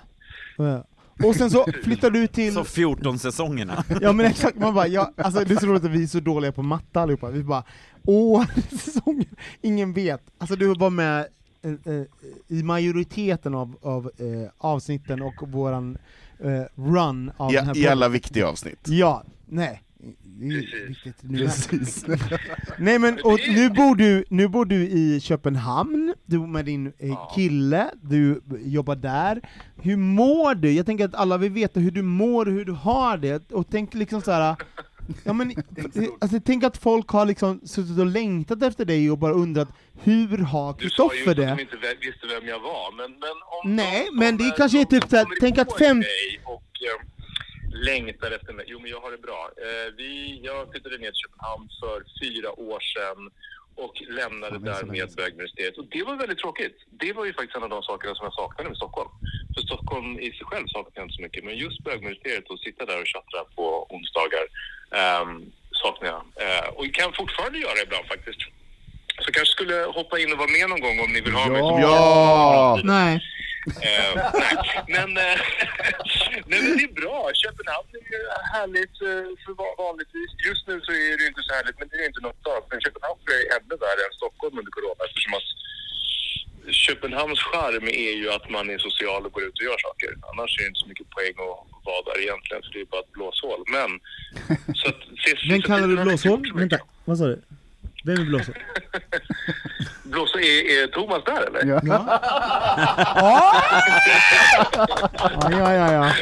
[1.28, 2.54] Och sen så flyttar du till...
[2.54, 3.84] Så 14 säsongerna.
[4.00, 6.20] Ja men exakt, man bara, ja, alltså det är så roligt att vi är så
[6.20, 7.64] dåliga på matte allihopa, vi bara
[8.04, 10.22] åh, säsongen, ingen vet.
[10.38, 11.26] Alltså du var med
[11.62, 12.02] eh, eh,
[12.48, 15.98] i majoriteten av, av eh, avsnitten och våran
[16.38, 17.92] eh, run av den här I, I podden.
[17.92, 18.80] alla viktiga avsnitt.
[18.88, 19.82] Ja, nej.
[20.38, 21.48] Det är ju viktigt nu.
[22.78, 26.86] Nej men, och nu bor, du, nu bor du i Köpenhamn, du bor med din
[26.98, 29.40] eh, kille, du jobbar där.
[29.82, 30.72] Hur mår du?
[30.72, 33.94] Jag tänker att alla vill veta hur du mår, hur du har det, och tänk
[33.94, 34.56] liksom så här.
[35.24, 35.52] Ja, men,
[36.20, 39.68] alltså, tänk att folk har liksom suttit och längtat efter dig och bara undrat
[40.02, 41.54] hur har Du sa ju Kristoffer inte att det?
[41.56, 41.76] de inte
[42.06, 43.30] visste vem jag var, men, men
[43.62, 46.02] om Nej, de men det kommer- kanske är typ såhär, tänk att fem...
[46.44, 47.06] och eh,
[47.84, 48.64] längtar efter mig.
[48.68, 49.50] Jo, men jag har det bra.
[49.66, 53.30] Eh, vi, jag flyttade ner till Köpenhamn för fyra år sedan
[53.84, 55.78] och lämnade Ja, det är så länge därmed bögministeriet.
[55.78, 56.76] Och det var väldigt tråkigt.
[57.02, 59.10] Det var ju faktiskt en av de sakerna som jag saknade med Stockholm.
[59.54, 62.86] För Stockholm i sig själv saknar jag inte så mycket, men just bögministeriet och sitta
[62.86, 64.44] där och tjattra på onsdagar
[65.22, 65.52] um,
[65.82, 66.22] saknar jag.
[66.44, 68.40] Eh, och kan fortfarande göra ibland faktiskt.
[69.24, 71.60] Så kanske skulle hoppa in och vara med någon gång om ni vill ha mig
[71.60, 72.80] som Ja!
[72.84, 73.20] Nej.
[73.90, 74.12] Eh,
[74.42, 74.54] nej,
[74.94, 75.38] men, eh,
[76.50, 77.18] nej, men det är bra.
[77.42, 78.20] Köpenhamn är ju
[78.56, 80.30] härligt eh, för va- vanligtvis.
[80.48, 82.60] Just nu så är det ju inte så härligt, men det är inte något av.
[82.70, 85.48] Men Köpenhamn är ännu värre än Stockholm under corona eftersom att
[86.86, 90.10] Köpenhamns charm är ju att man är social och går ut och gör saker.
[90.30, 93.00] Annars är det inte så mycket poäng att vara där egentligen, för det är bara
[93.06, 93.60] ett blåshål.
[93.76, 93.90] Men,
[94.78, 96.40] så att, ses, Vem så kallar du blåshål?
[96.48, 96.54] så.
[96.62, 97.38] Vänta, vad sa du?
[98.06, 98.54] Vem är blåshål?
[100.02, 101.66] Blåshål, är, är Thomas där eller?
[101.66, 101.80] Ja,
[105.50, 106.12] ja, ja, ja.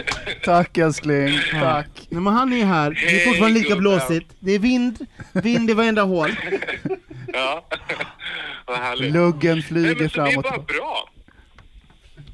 [0.45, 2.07] Tack älskling, tack.
[2.09, 4.31] Nej, men han är här, det är fortfarande lika blåsigt.
[4.39, 6.31] Det är vind, vind i varenda hål.
[7.37, 7.65] Ja,
[8.67, 9.13] vad härligt.
[9.13, 11.09] Luggen Nej, flyger men så fram det är bara bra.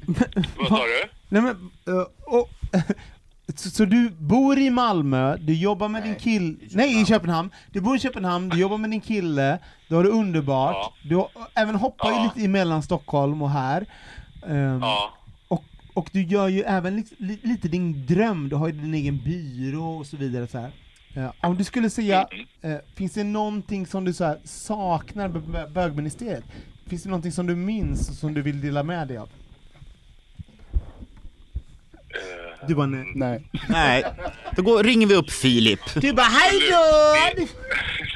[0.57, 1.03] Vad sa du?
[1.29, 2.49] Nej, men, eh, och,
[3.59, 7.81] så, så du bor i Malmö, du jobbar med din kille, nej i Köpenhamn, du
[7.81, 11.75] bor i Köpenhamn, du jobbar med din kille, du har det underbart, du har, även
[11.75, 13.85] hoppar ju lite emellan Stockholm och här.
[14.47, 14.83] Ehm,
[15.47, 18.93] och, och du gör ju även li, li, lite din dröm, du har ju din
[18.93, 20.71] egen byrå och så vidare så här.
[21.15, 22.27] Eh, om du skulle säga,
[22.61, 26.43] eh, finns det någonting som du så här, saknar med bö- bögministeriet?
[26.87, 29.29] Finns det någonting som du minns och som du vill dela med dig av?
[32.67, 33.11] Du bara nej.
[33.15, 33.43] Nej.
[33.69, 34.05] Nej,
[34.55, 35.79] då går, ringer vi upp Filip.
[35.95, 37.15] Du bara hej då!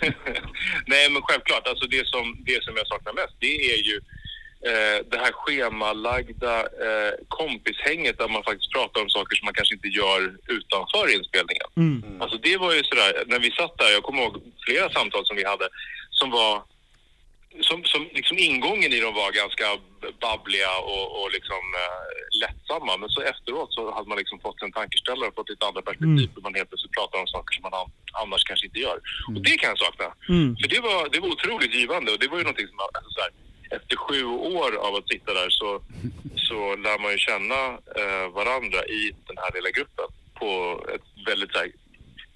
[0.87, 3.95] Nej men självklart, alltså det som, det som jag saknar mest det är ju
[4.69, 9.75] eh, det här schemalagda eh, kompishänget där man faktiskt pratar om saker som man kanske
[9.75, 10.21] inte gör
[10.57, 11.67] utanför inspelningen.
[11.77, 12.21] Mm.
[12.21, 14.35] Alltså det var ju sådär, när vi satt där, jag kommer ihåg
[14.65, 15.67] flera samtal som vi hade
[16.09, 16.63] som var
[17.61, 19.67] som, som liksom ingången i dem var ganska
[20.21, 22.07] babbliga och, och liksom eh,
[22.43, 22.97] lättsamma.
[22.97, 26.29] Men så efteråt så hade man liksom fått en tankeställare och fått lite andra perspektiv.
[26.33, 27.91] För man helt plötsligt pratar om saker som man an,
[28.23, 28.97] annars kanske inte gör.
[29.35, 30.09] Och det kan jag sakna.
[30.29, 30.55] Mm.
[30.59, 33.21] För det var, det var otroligt givande och det var ju någonting som, alltså så
[33.25, 33.31] här,
[33.77, 34.25] efter sju
[34.59, 35.69] år av att sitta där så,
[36.35, 37.61] så lär man ju känna
[38.01, 40.07] eh, varandra i den här lilla gruppen
[40.39, 40.49] på
[40.95, 41.71] ett väldigt så här,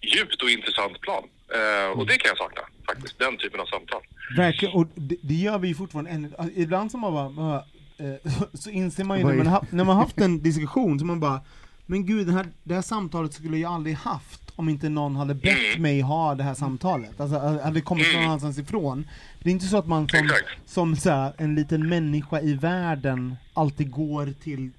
[0.01, 1.23] djupt och intressant plan.
[1.57, 2.63] Eh, och det kan jag sakna
[2.93, 4.01] faktiskt, den typen av samtal.
[4.37, 7.45] Verkligen, och det, det gör vi ju fortfarande än, alltså, ibland som man bara, man
[7.45, 7.63] bara
[7.97, 11.05] eh, så, så inser man ju när man, ha, när man haft en diskussion, så
[11.05, 11.41] man bara
[11.85, 15.35] Men gud, det här, det här samtalet skulle jag aldrig haft om inte någon hade
[15.35, 17.19] bett mig ha det här samtalet.
[17.19, 19.07] Alltså hade det kommit någon annanstans ifrån.
[19.43, 20.29] Det är inte så att man som,
[20.65, 24.71] som så här, en liten människa i världen alltid går till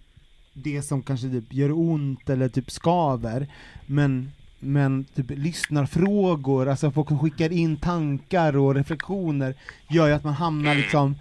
[0.53, 3.49] det som kanske typ gör ont eller typ skaver,
[3.87, 9.55] men men typ lyssnarfrågor, alltså folk som skickar in tankar och reflektioner
[9.91, 11.15] gör ju att man hamnar liksom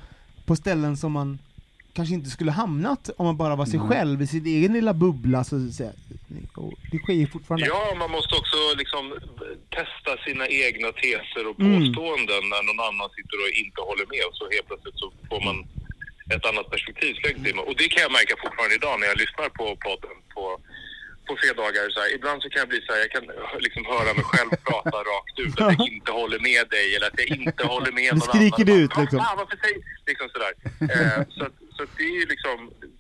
[0.46, 1.40] på ställen som man
[1.94, 3.90] kanske inte skulle hamnat om man bara var sig Mm.
[3.90, 5.92] själv i sin egen lilla bubbla så att säga.
[6.92, 7.66] Det sker ju fortfarande.
[7.68, 9.04] Ja, man måste också liksom
[9.78, 11.72] testa sina egna teser och Mm.
[11.74, 15.42] påståenden när någon annan sitter och inte håller med och så helt plötsligt så får
[15.48, 15.58] man
[16.36, 17.14] ett annat perspektiv.
[17.68, 20.44] Och det kan jag märka fortfarande idag när jag lyssnar på podden på,
[21.30, 21.84] på fredagar.
[21.96, 23.26] Så här, ibland så kan jag bli så här, jag kan
[23.66, 27.20] liksom höra mig själv prata rakt ut att jag inte håller med dig eller att
[27.22, 28.78] jag inte håller med någon skriker annan.
[28.78, 29.20] du ut, Vad liksom.
[29.24, 29.80] fan, varför säger
[30.12, 30.54] liksom sådär.
[30.96, 31.44] Eh, så,
[31.76, 32.58] så det är ju liksom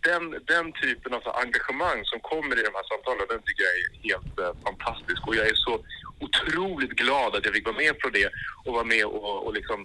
[0.09, 0.23] den,
[0.53, 4.34] den typen av engagemang som kommer i de här samtalen, den tycker jag är helt
[4.43, 5.21] eh, fantastisk.
[5.27, 5.73] Och jag är så
[6.25, 8.30] otroligt glad att jag fick vara med på det
[8.65, 9.80] och vara med och, och liksom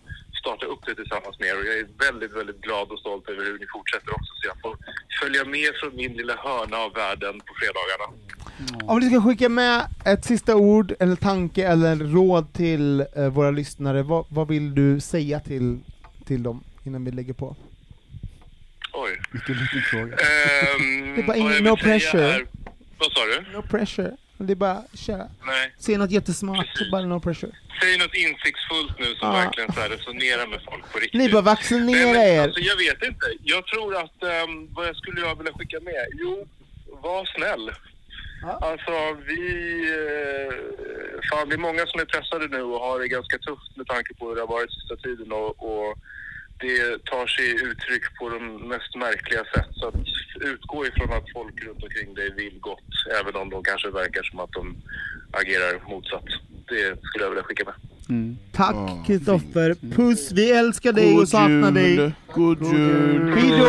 [0.44, 1.56] starta upp det tillsammans med er.
[1.60, 4.30] Och jag är väldigt, väldigt glad och stolt över hur ni fortsätter också.
[4.38, 4.74] Så jag får
[5.20, 8.06] följa med från min lilla hörna av världen på fredagarna.
[8.92, 13.50] Om du ska skicka med ett sista ord, eller tanke, eller råd till eh, våra
[13.50, 15.78] lyssnare, vad, vad vill du säga till,
[16.26, 17.56] till dem innan vi lägger på?
[18.92, 19.20] Oj.
[19.32, 20.02] Vilken liten fråga.
[20.16, 22.24] Ehm, Det är bara ingen- no pressure.
[22.34, 22.46] Är,
[22.98, 23.52] vad sa du?
[23.52, 24.16] No pressure.
[24.46, 25.28] Det är bara köra.
[25.46, 25.74] Nej.
[25.78, 27.52] Säg något jättesmart, bara no pressure.
[27.82, 29.32] Säg något insiktsfullt nu som Ja.
[29.32, 31.18] verkligen så här resonerar med folk på riktigt.
[31.20, 32.42] Ni bara vaccinera Nej, men, er.
[32.42, 33.26] Alltså, jag vet inte.
[33.42, 36.06] Jag tror att, ehm, vad jag skulle jag vilja skicka med?
[36.12, 36.48] Jo,
[36.86, 37.70] var snäll.
[38.60, 39.40] Alltså vi,
[40.00, 40.54] eh,
[41.30, 44.14] fan det är många som är pressade nu och har det ganska tufft med tanke
[44.14, 45.98] på hur det har varit sista tiden och, och
[46.64, 49.70] det tar sig uttryck på de mest märkliga sätt.
[49.72, 49.94] Så att
[50.52, 54.40] utgå ifrån att folk runt omkring dig vill gott, även om de kanske verkar som
[54.40, 54.76] att de
[55.40, 56.28] agerar motsatt.
[56.68, 57.74] Det skulle jag vilja skicka med.
[58.52, 62.12] Tack Kristoffer, puss, vi älskar dig och saknar dig.
[62.34, 63.32] God jul!
[63.38, 63.64] Hejdå!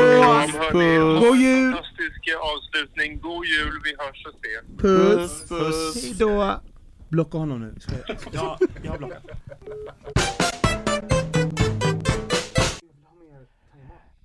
[0.71, 1.23] Puss!
[1.23, 1.73] God jul!
[1.73, 2.21] Fantastisk
[2.51, 3.19] avslutning.
[3.19, 4.81] God jul, vi hörs och ses.
[4.81, 5.49] Puss!
[5.49, 6.05] Puss.
[6.05, 6.61] Hejdå!
[7.09, 7.73] Blocka honom nu.
[8.33, 8.99] Ja, jag har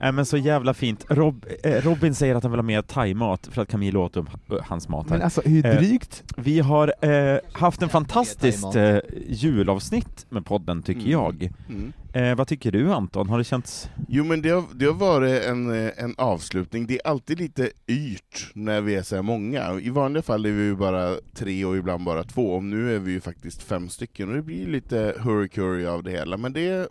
[0.00, 1.04] Nej men så jävla fint.
[1.08, 4.28] Rob, eh, Robin säger att han vill ha mer thaimat för att Camilo åt upp
[4.52, 5.16] eh, hans mat här.
[5.16, 6.22] Men alltså, hur Eh, drygt?
[6.36, 8.98] vi har eh, haft en fantastiskt eh,
[9.28, 11.10] julavsnitt med podden tycker Mm.
[11.12, 11.50] jag.
[11.68, 11.92] Mm.
[12.12, 13.28] Eh, vad tycker du Anton?
[13.28, 13.90] Har det känts...
[14.08, 17.70] Jo men det har, det har varit en, eh, en avslutning, det är alltid lite
[17.88, 19.80] yrt när vi är så här många.
[19.80, 22.98] I vanliga fall är vi ju bara tre och ibland bara två, och nu är
[22.98, 26.88] vi ju faktiskt fem stycken, och det blir lite hurry-curry av det hela, men det,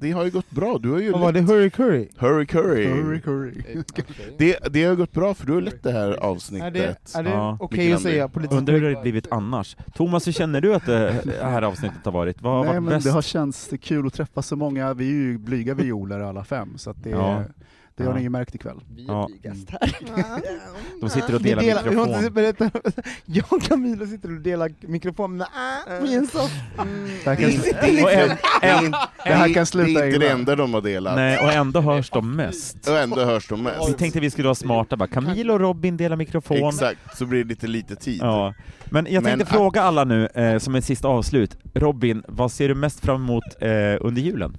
[0.00, 0.78] det har ju gått bra.
[0.78, 1.40] Du har ju Vad var det?
[1.40, 2.08] Hurry curry?
[2.18, 2.86] Hurry curry.
[2.86, 3.52] Hurry curry.
[4.38, 6.66] Det, det har gått bra för du har lett det här avsnittet.
[6.66, 7.56] Är det, är det Ja.
[7.60, 8.34] okej Mikael att säga André.
[8.34, 9.76] politiskt Undrar hur det har blivit annars?
[9.94, 12.42] Thomas, hur känner du att det här avsnittet har varit?
[12.42, 13.06] Vad har Nej, varit men bäst?
[13.06, 16.68] det har känts kul att träffa så många, vi är ju blyga violer alla fem,
[16.78, 17.42] så att det, Ja.
[17.98, 18.16] Det har Ja.
[18.16, 18.80] ni ju märkt ikväll.
[18.96, 19.22] Vi Ja.
[19.24, 19.96] är blygast här.
[21.00, 22.12] De sitter och Vi delar delar, vi mikrofon.
[22.12, 22.70] måste berätta,
[23.24, 25.46] jag och Camilo sitter och delar mikrofon, äh,
[26.02, 26.38] vi är en så...
[27.24, 27.30] Det
[29.34, 31.16] här kan, sluta Det är inte det enda de har delat.
[31.16, 32.88] nej, och ändå hörs de mest.
[32.88, 33.98] Och ändå hörs de Vi mest.
[33.98, 36.68] tänkte vi skulle vara smarta bara, Camilo och Robin delar mikrofon.
[36.68, 38.18] Exakt, så blir det lite lite tid.
[38.22, 38.54] Ja.
[38.90, 41.56] Men jag tänkte Men- fråga alla nu, eh, som ett sista avslut.
[41.74, 43.68] Robin, vad ser du mest fram emot eh,
[44.00, 44.56] under julen?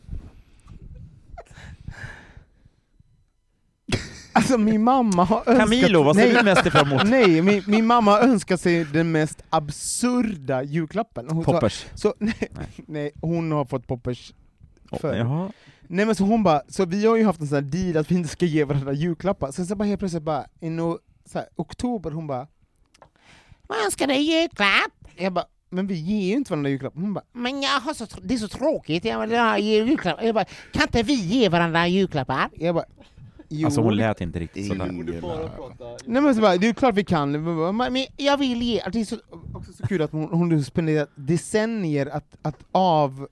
[4.40, 5.58] Alltså min mamma har önskat...
[5.58, 7.04] Camilo, vad ser nej, du mest fram emot?
[7.06, 11.26] Nej, min, min mamma har önskat sig den mest absurda julklappen.
[11.30, 11.86] Hon sa- Poppers?
[11.96, 12.50] Så, nej,
[12.88, 14.34] nej, hon har fått poppers
[15.02, 15.16] förr.
[15.16, 15.52] Jaha.
[15.88, 18.12] Nej men så hon bara, så vi har ju haft en sån här deal att
[18.12, 21.38] vi inte ska ge varandra julklappar, sen så bara helt plötsligt bara, i no, så
[21.38, 22.48] här, oktober, hon bara
[23.68, 24.92] Vad önskar dig i julklapp?
[25.16, 27.02] Jag bara, men vi ger ju inte varandra julklappar.
[27.02, 30.24] Hon bara, men jag har så, det är så tråkigt, jag vill ha julklappar.
[30.24, 32.50] Jag bara, kan inte vi ge varandra julklappar?
[32.54, 32.86] Jag bara,
[33.50, 33.66] jo.
[33.68, 34.92] Alltså hon lät inte riktigt sådär.
[36.06, 37.32] Nej men så bara, det är klart vi kan,
[37.92, 39.16] men jag vill ge, det är så,
[39.54, 43.28] också så kul att hon, hon spenderat decennier att, att av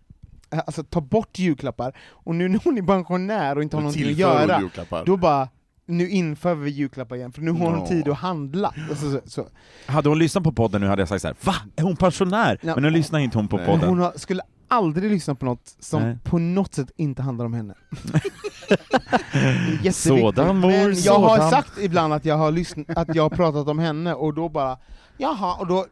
[0.50, 4.18] Alltså ta bort julklappar, och nu när hon är pensionär och inte har någonting att
[4.18, 4.62] göra,
[5.06, 5.50] då bara
[5.86, 8.74] nu inför vi julklappar igen, för nu har hon tid att handla.
[8.90, 9.48] Alltså, så, så.
[9.86, 11.54] Hade hon lyssnat på podden nu hade jag sagt såhär, va?
[11.76, 12.60] Är hon pensionär?
[12.62, 12.74] Ja.
[12.76, 13.66] Men nu lyssnar inte hon på Nej.
[13.66, 13.90] podden.
[13.90, 16.18] Hon har, skulle aldrig lyssna på något som Nej.
[16.24, 17.74] på något sätt inte handlar om henne.
[19.92, 21.52] Sådan mor, Men jag har sådan.
[21.52, 24.78] sagt ibland att jag har, lyssnat, att jag har pratat om henne, och då bara
[25.20, 25.86] Jaha, och då,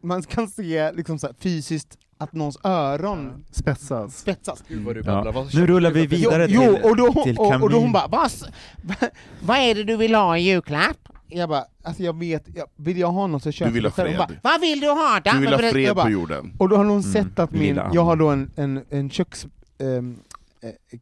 [0.00, 4.18] man kan se liksom så här, fysiskt att någons öron Spetsas.
[4.18, 4.64] spetsas.
[4.68, 5.04] Gud vad du Ja.
[5.12, 5.32] babblar.
[5.32, 7.80] Vad Nu rullar vi vidare jo, till, jo, och då, till och, och då Camille.
[7.80, 8.44] hon bara vad, s-
[9.42, 11.08] vad är det du vill ha i julklapp?
[11.34, 13.90] Jag bara, alltså jag vet, jag, vill jag ha något så köper Du vill jag
[13.90, 14.18] ha fred.
[14.18, 15.30] bara, vad vill du ha då?
[15.30, 16.52] Du vill ha Jag fred bara, på jorden.
[16.58, 19.44] Och då har hon Mm, sett att min, jag har då en, en, en köks...
[19.78, 20.02] eh,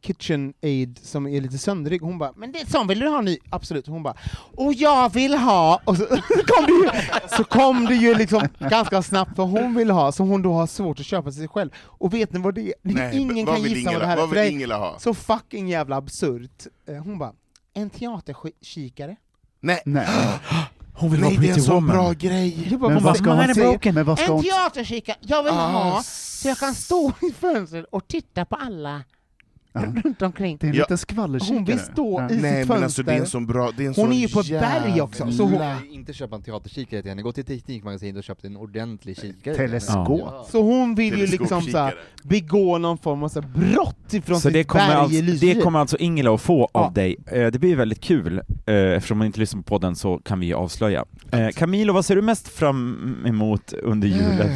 [0.01, 3.37] Kitchen aid som är lite söndrig, hon bara 'Men det sån vill du ha ny?'
[3.49, 4.15] Absolut, hon bara
[4.55, 6.05] 'Och jag vill ha' och så
[6.47, 6.89] kom det ju,
[7.37, 10.67] så kom det ju liksom ganska snabbt vad hon vill ha, som hon då har
[10.67, 11.69] svårt att köpa till sig själv.
[11.83, 12.73] Och vet ni vad det är?
[12.81, 14.99] Nej, Ingen vad kan gissa vad Ingela- det här är, vad för vill det är
[14.99, 16.67] så fucking jävla absurt.
[16.87, 17.33] Eh, Hon bara
[17.73, 19.15] 'En teaterkikare'
[19.63, 20.07] Nej, Nej.
[20.95, 21.95] Hon vill Nej vara det är en Pretty så Woman.
[21.95, 22.67] bra grej!
[22.71, 23.93] Jag bara, Men vad ska man säger, säga?
[23.93, 24.43] Men vad ska En hon...
[24.43, 29.03] teaterkikare, jag vill Ah, ha så jag kan stå i fönstret och titta på alla.
[30.03, 30.57] runt omkring.
[30.61, 30.81] Det är en Ja.
[30.83, 31.55] liten skvallerkikare.
[31.57, 32.25] Hon vill stå Ja.
[32.25, 32.73] i sitt Nej fönster.
[32.75, 34.39] men alltså det är en sån bra, det är en Hon sån är ju på
[34.39, 38.23] ett berg också, så hon- inte köpa en teaterkikare till henne, gå till Teknikmagasinet och
[38.23, 39.55] köp en ordentlig kikare.
[39.55, 40.19] Teleskop.
[40.25, 40.45] Ja.
[40.51, 44.41] Så hon vill ju liksom såhär, begå någon form av så här brott ifrån Så
[44.49, 46.91] sitt det kommer, berg alltså, i det kommer alltså Ingela att få av Ja.
[46.95, 47.17] dig.
[47.27, 50.45] Eh, det blir väldigt kul, eh, eftersom man inte lyssnar på podden så kan vi
[50.45, 51.05] ju avslöja.
[51.31, 54.49] Eh, Camilo, vad ser du mest fram emot under julen?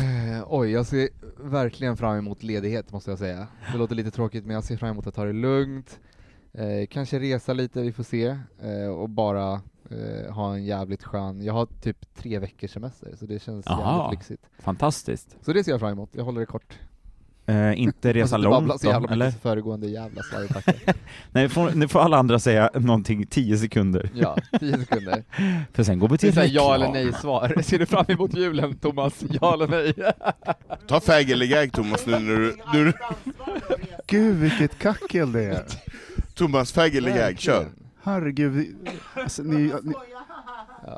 [0.48, 1.10] Oj, jag ser
[1.50, 3.48] verkligen fram emot ledighet måste jag säga.
[3.72, 6.00] Det låter lite tråkigt men jag ser fram emot att ta det lugnt,
[6.54, 11.42] eh, kanske resa lite, vi får se, eh, och bara eh, ha en jävligt skön,
[11.44, 13.98] jag har typ tre veckors semester så det känns Jaha.
[13.98, 14.44] jävligt lyxigt.
[14.60, 15.38] Fantastiskt.
[15.42, 16.80] Så det ser jag fram emot, jag håller det kort.
[17.50, 19.32] Eh, inte resa långt så jävla då, eller?
[19.32, 20.22] föregående jävla.
[21.32, 24.10] Nej, får, nu får alla andra säga någonting 10 sekunder.
[24.14, 25.24] ja, tio sekunder.
[25.74, 27.04] För sen går vi Det är till här ja eller reklam.
[27.04, 27.54] nej svar.
[27.64, 29.24] Ser du fram emot julen Thomas?
[29.42, 29.94] Ja eller nej?
[30.88, 32.94] Ta fag eller gag Thomas nu när du, nu,
[34.08, 35.64] Gud vilket kackel det är.
[36.34, 37.66] Thomas fag eller gag, kör!
[38.04, 38.52] Herregud.
[38.54, 38.76] vi-
[39.14, 39.94] Alltså, ni, ni,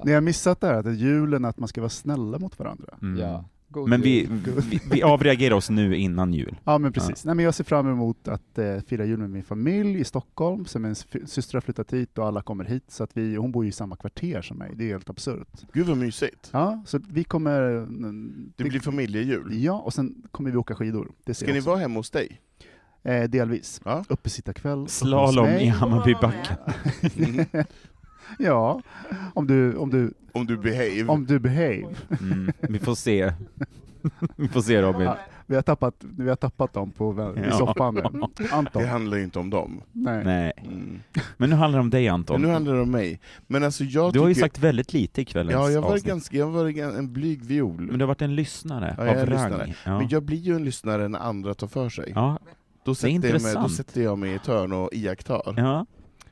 [0.04, 2.94] ni har missat det här att julen att man ska vara snälla mot varandra.
[3.02, 3.20] Mm.
[3.22, 3.46] Ja.
[3.70, 4.28] God Men vi,
[4.70, 6.60] vi, vi avreagerar oss nu innan jul.
[6.64, 7.26] Ja men precis.
[7.26, 10.66] Nej, men jag ser fram emot att eh, fira jul med min familj i Stockholm,
[10.66, 13.52] så min sy- syster har flyttat hit och alla kommer hit, så att vi, hon
[13.52, 15.48] bor ju i samma kvarter som mig, det är helt absurt.
[15.74, 16.50] Gud vad mysigt!
[16.54, 17.62] Ja, så vi kommer...
[17.78, 19.64] mm, Det blir familjejul.
[19.64, 21.12] Ja, och sen kommer vi åka skidor.
[21.26, 22.41] Det ser Ska ni vara hemma hos dig?
[23.04, 23.82] Eh, delvis.
[23.86, 24.04] Ja.
[24.10, 24.80] Uppesittarkväll.
[24.80, 26.56] uppe Slalom i Hammarbybacken.
[28.40, 28.82] ja,
[29.34, 31.06] om du, om du, Om du behave?
[31.08, 31.86] om du behave.
[32.22, 33.34] Mm, vi får se.
[34.36, 35.02] vi får se Robin.
[35.02, 35.18] Ja.
[35.46, 38.02] Vi har tappat, vi har tappat dem på, i soffan nu.
[38.52, 38.82] Anton.
[38.82, 39.82] Det handlar ju inte om dem.
[39.92, 40.24] Nej.
[40.26, 40.52] Nej.
[40.58, 41.00] Mm.
[41.38, 42.42] Men nu handlar det om dig Anton.
[42.42, 43.20] Men nu handlar det om mig.
[43.48, 46.04] Men alltså jag Du har ju sagt väldigt lite i kvällens Ja, jag var avsnitt.
[46.06, 46.66] ganska, jag var
[46.98, 47.82] en blyg viol.
[47.82, 49.50] Men du har varit en lyssnare Ja, jag är av en rang.
[49.50, 49.76] lyssnare.
[49.86, 49.98] Ja.
[50.00, 52.12] Men jag blir ju en lyssnare när andra tar för sig.
[52.16, 52.40] Ja,
[52.86, 55.54] Då det är sätter, jag mig, då sätter jag mig i ett hörn och iakttar.
[55.58, 55.86] Ja.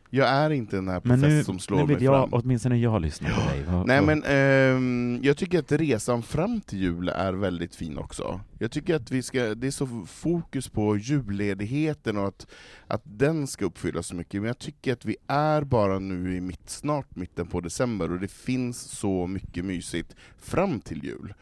[0.10, 2.30] Jag är inte den här nu, som slår nu vill mig jag, fram.
[2.42, 3.84] åtminstone jag lyssnar på dig.
[3.86, 8.42] Nej men ehm, jag tycker att resan fram till jul är väldigt fin också.
[8.60, 12.48] Jag tycker att vi ska, det är så fokus på julledigheten och att,
[12.88, 16.42] att den ska uppfyllas så mycket, men jag tycker att vi är bara nu i
[16.42, 21.34] mitt, snart mitten på december och det finns så mycket mysigt fram till jul.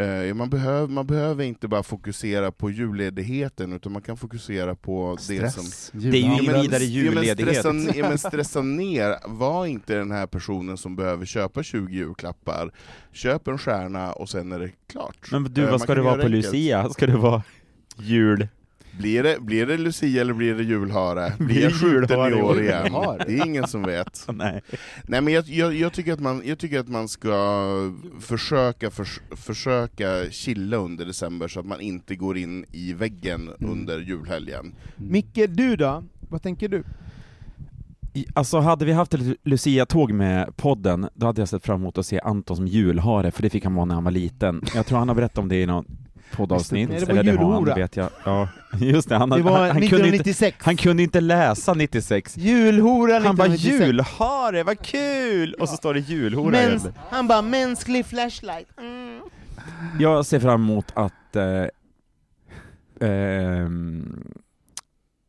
[0.00, 5.16] Eh, man, behöver, man behöver inte bara fokusera på julledigheten, utan man kan fokusera på
[5.16, 5.54] det Stress.
[5.90, 6.00] som...
[6.00, 7.58] Det är ju ingen Ja, men- vidare Ja, men julledighet.
[7.60, 12.70] stressa, ja, men stressa ner, var inte den här personen som behöver köpa 20 julklappar.
[13.12, 15.28] Köp en stjärna och sen är det klart.
[15.32, 16.44] Men du, Eh, vad man ska det vara på enkelt.
[16.44, 16.88] Lucia?
[16.90, 17.42] Ska det vara
[17.96, 18.48] jul?
[18.98, 21.32] Blir det, blir det Lucia eller blir det julhare?
[21.38, 22.92] Blir jag det skjuten i år igen?
[23.26, 24.26] Det är ingen som vet.
[24.32, 24.62] Nej.
[25.02, 27.68] Nej men jag, jag, jag, tycker att man, jag tycker att man ska
[28.20, 33.72] försöka, förs, försöka chilla under december så att man inte går in i väggen Mm.
[33.72, 34.74] under julhelgen.
[34.96, 36.04] Micke, du då?
[36.28, 36.84] Vad tänker du?
[38.34, 42.06] Alltså hade vi haft ett Lucia-tåg med podden, då hade jag sett fram emot att
[42.06, 44.62] se Anton som julhare, för det fick han vara när han var liten.
[44.74, 45.84] Jag tror han har berättat om det i någon
[46.36, 48.10] poddavsnitt, det eller det har han, vet jag.
[48.24, 48.48] Ja,
[48.80, 49.16] just det.
[49.16, 50.56] Han, Det var han, han, kunde inte, 1996.
[50.60, 52.36] han kunde inte läsa 96.
[52.36, 53.86] Julhora Han bara 1996.
[53.86, 55.54] julhare, vad kul!
[55.54, 58.68] Och så står det julhora Mäns, han bara mänsklig flashlight.
[58.78, 59.20] Mm.
[60.00, 61.64] Jag ser fram emot att eh,
[63.08, 64.32] ehm,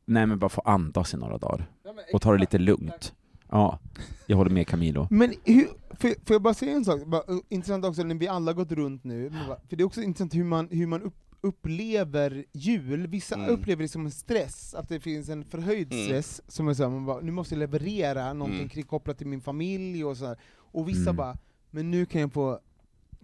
[0.06, 1.66] Nej men bara få andas i några dagar,
[2.14, 3.14] och ta det lite lugnt.
[3.52, 3.80] Ja,
[4.26, 5.08] jag håller med Camilo.
[5.12, 7.06] Men hur, får, får jag bara säga en sak?
[7.06, 9.32] Bara, uh, intressant också när vi alla gått runt nu,
[9.70, 13.08] för det är också intressant hur man, hur man upp, upplever jul.
[13.08, 13.50] Vissa Mm.
[13.50, 16.06] upplever det som en stress, att det finns en förhöjd Mm.
[16.06, 18.84] stress, som är så här, man bara, nu måste jag leverera någonting Mm.
[18.86, 20.38] kopplat till min familj och så här.
[20.58, 21.16] Och vissa Mm.
[21.16, 21.38] bara,
[21.72, 22.60] men nu kan jag få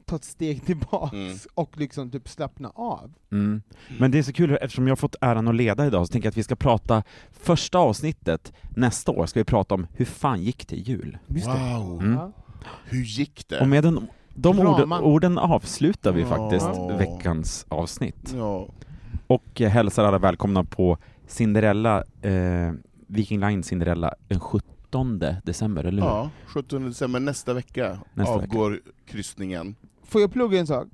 [0.06, 1.38] ta ett steg tillbaks Mm.
[1.54, 3.14] och liksom typ slappna av.
[3.32, 3.62] Mm.
[4.00, 6.26] Men det är så kul, eftersom jag har fått äran att leda idag, så tänker
[6.28, 10.42] jag att vi ska prata, första avsnittet nästa år ska vi prata om hur fan
[10.44, 11.18] gick det i jul?
[11.28, 11.52] Just det.
[11.54, 12.02] Wow!
[12.04, 12.32] Mm.
[12.86, 13.60] Hur gick det?
[13.60, 16.70] Och med den, de orden, orden avslutar vi faktiskt
[17.00, 18.34] veckans avsnitt.
[18.36, 18.68] Ja.
[19.28, 22.72] Och eh, hälsar alla välkomna på Cinderella, eh,
[23.08, 26.10] Viking Line Cinderella, den 17 december, eller hur?
[26.10, 29.76] ja, 17 december nästa vecka Nästa avgår kryssningen.
[30.06, 30.88] Får jag plugga en sak?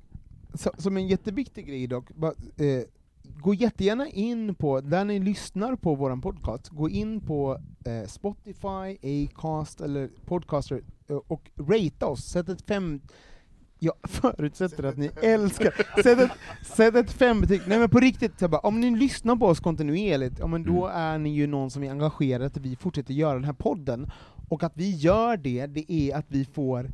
[0.78, 2.10] Som en jätteviktig grej dock,
[2.56, 2.82] eh,
[3.22, 8.98] gå jättegärna in på, där ni lyssnar på våran podcast, gå in på eh, Spotify,
[9.02, 13.00] Acast eller Podcaster eh, och rate oss, sätt ett fem
[13.78, 18.58] jag förutsätter att ni älskar, sätt ett, sätt ett fembetyg, nej men på riktigt, bara,
[18.58, 21.90] om ni lyssnar på oss kontinuerligt, ja, men då är ni ju någon som är
[21.90, 24.10] engagerad att vi fortsätter göra den här podden,
[24.48, 26.90] och att vi gör det, det är att vi får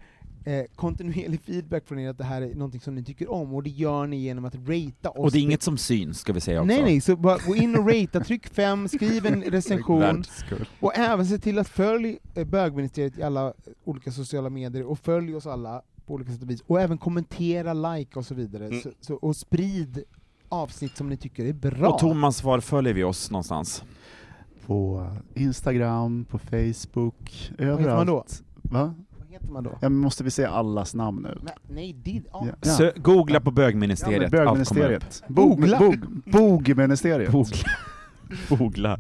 [0.49, 3.63] eh, kontinuerlig feedback från er att det här är någonting som ni tycker om, och
[3.63, 5.17] det gör ni genom att ratea oss.
[5.19, 6.67] Och det är inget som syns, ska vi säga också.
[6.67, 10.25] Nej nej, så bara gå in och ratea, tryck fem, skriv en recension,
[10.81, 13.53] och även se till att följ eh, bögministeriet i alla eh,
[13.85, 17.73] olika sociala medier, och följ oss alla på olika sätt och vis, och även kommentera,
[17.75, 18.81] like och så vidare, Mm.
[18.81, 20.03] så, så, och sprid
[20.49, 21.89] avsnitt som ni tycker är bra.
[21.89, 23.85] Och Thomas, var följer vi oss någonstans?
[24.67, 27.81] På Instagram, på Facebook, överallt.
[27.81, 28.25] heter man då?
[28.63, 28.95] Va?
[29.31, 29.71] Heter man då?
[29.71, 31.39] Ja, men måste vi säga allas namn nu?
[31.43, 32.23] Nej, nej det...
[32.33, 32.47] Ja.
[32.63, 32.69] Ja.
[32.71, 34.47] Sö- googla på Ja, bögministeriet, men upp.
[34.47, 35.23] bögministeriet.
[35.29, 35.79] Bog, Googla.
[35.79, 35.97] bog,
[36.27, 37.33] bogministeriet.
[37.33, 37.57] Googla.
[38.49, 38.99] Googla.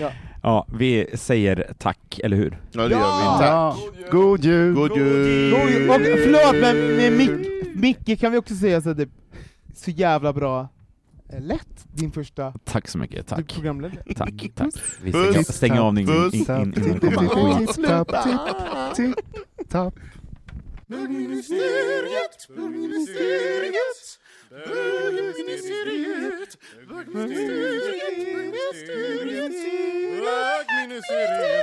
[0.00, 0.10] Ja.
[0.42, 2.60] Ja, vi säger tack, eller hur?
[2.72, 3.38] Ja det gör vi.
[3.38, 3.42] Tack!
[3.42, 3.76] Ja.
[4.10, 4.74] God jul!
[4.74, 5.50] God jul!
[5.50, 5.90] God jul.
[5.90, 7.48] Och förlåt, men med Mick,
[8.06, 9.08] Micke kan vi också säga så att det
[9.74, 10.68] så jävla bra
[11.40, 13.54] lätt, din första Tack så mycket, tack.
[13.54, 14.02] programledare.
[14.16, 14.74] Tack, tack.
[15.02, 17.76] Vi stänger, stänger av in, in, in, in, innan det kommer skit.
[20.86, 24.18] Bögministeriet, bögministeriet,
[24.50, 29.62] bögministeriet, bögministeriet, bögministeriet,
[30.22, 31.62] bögministeriet.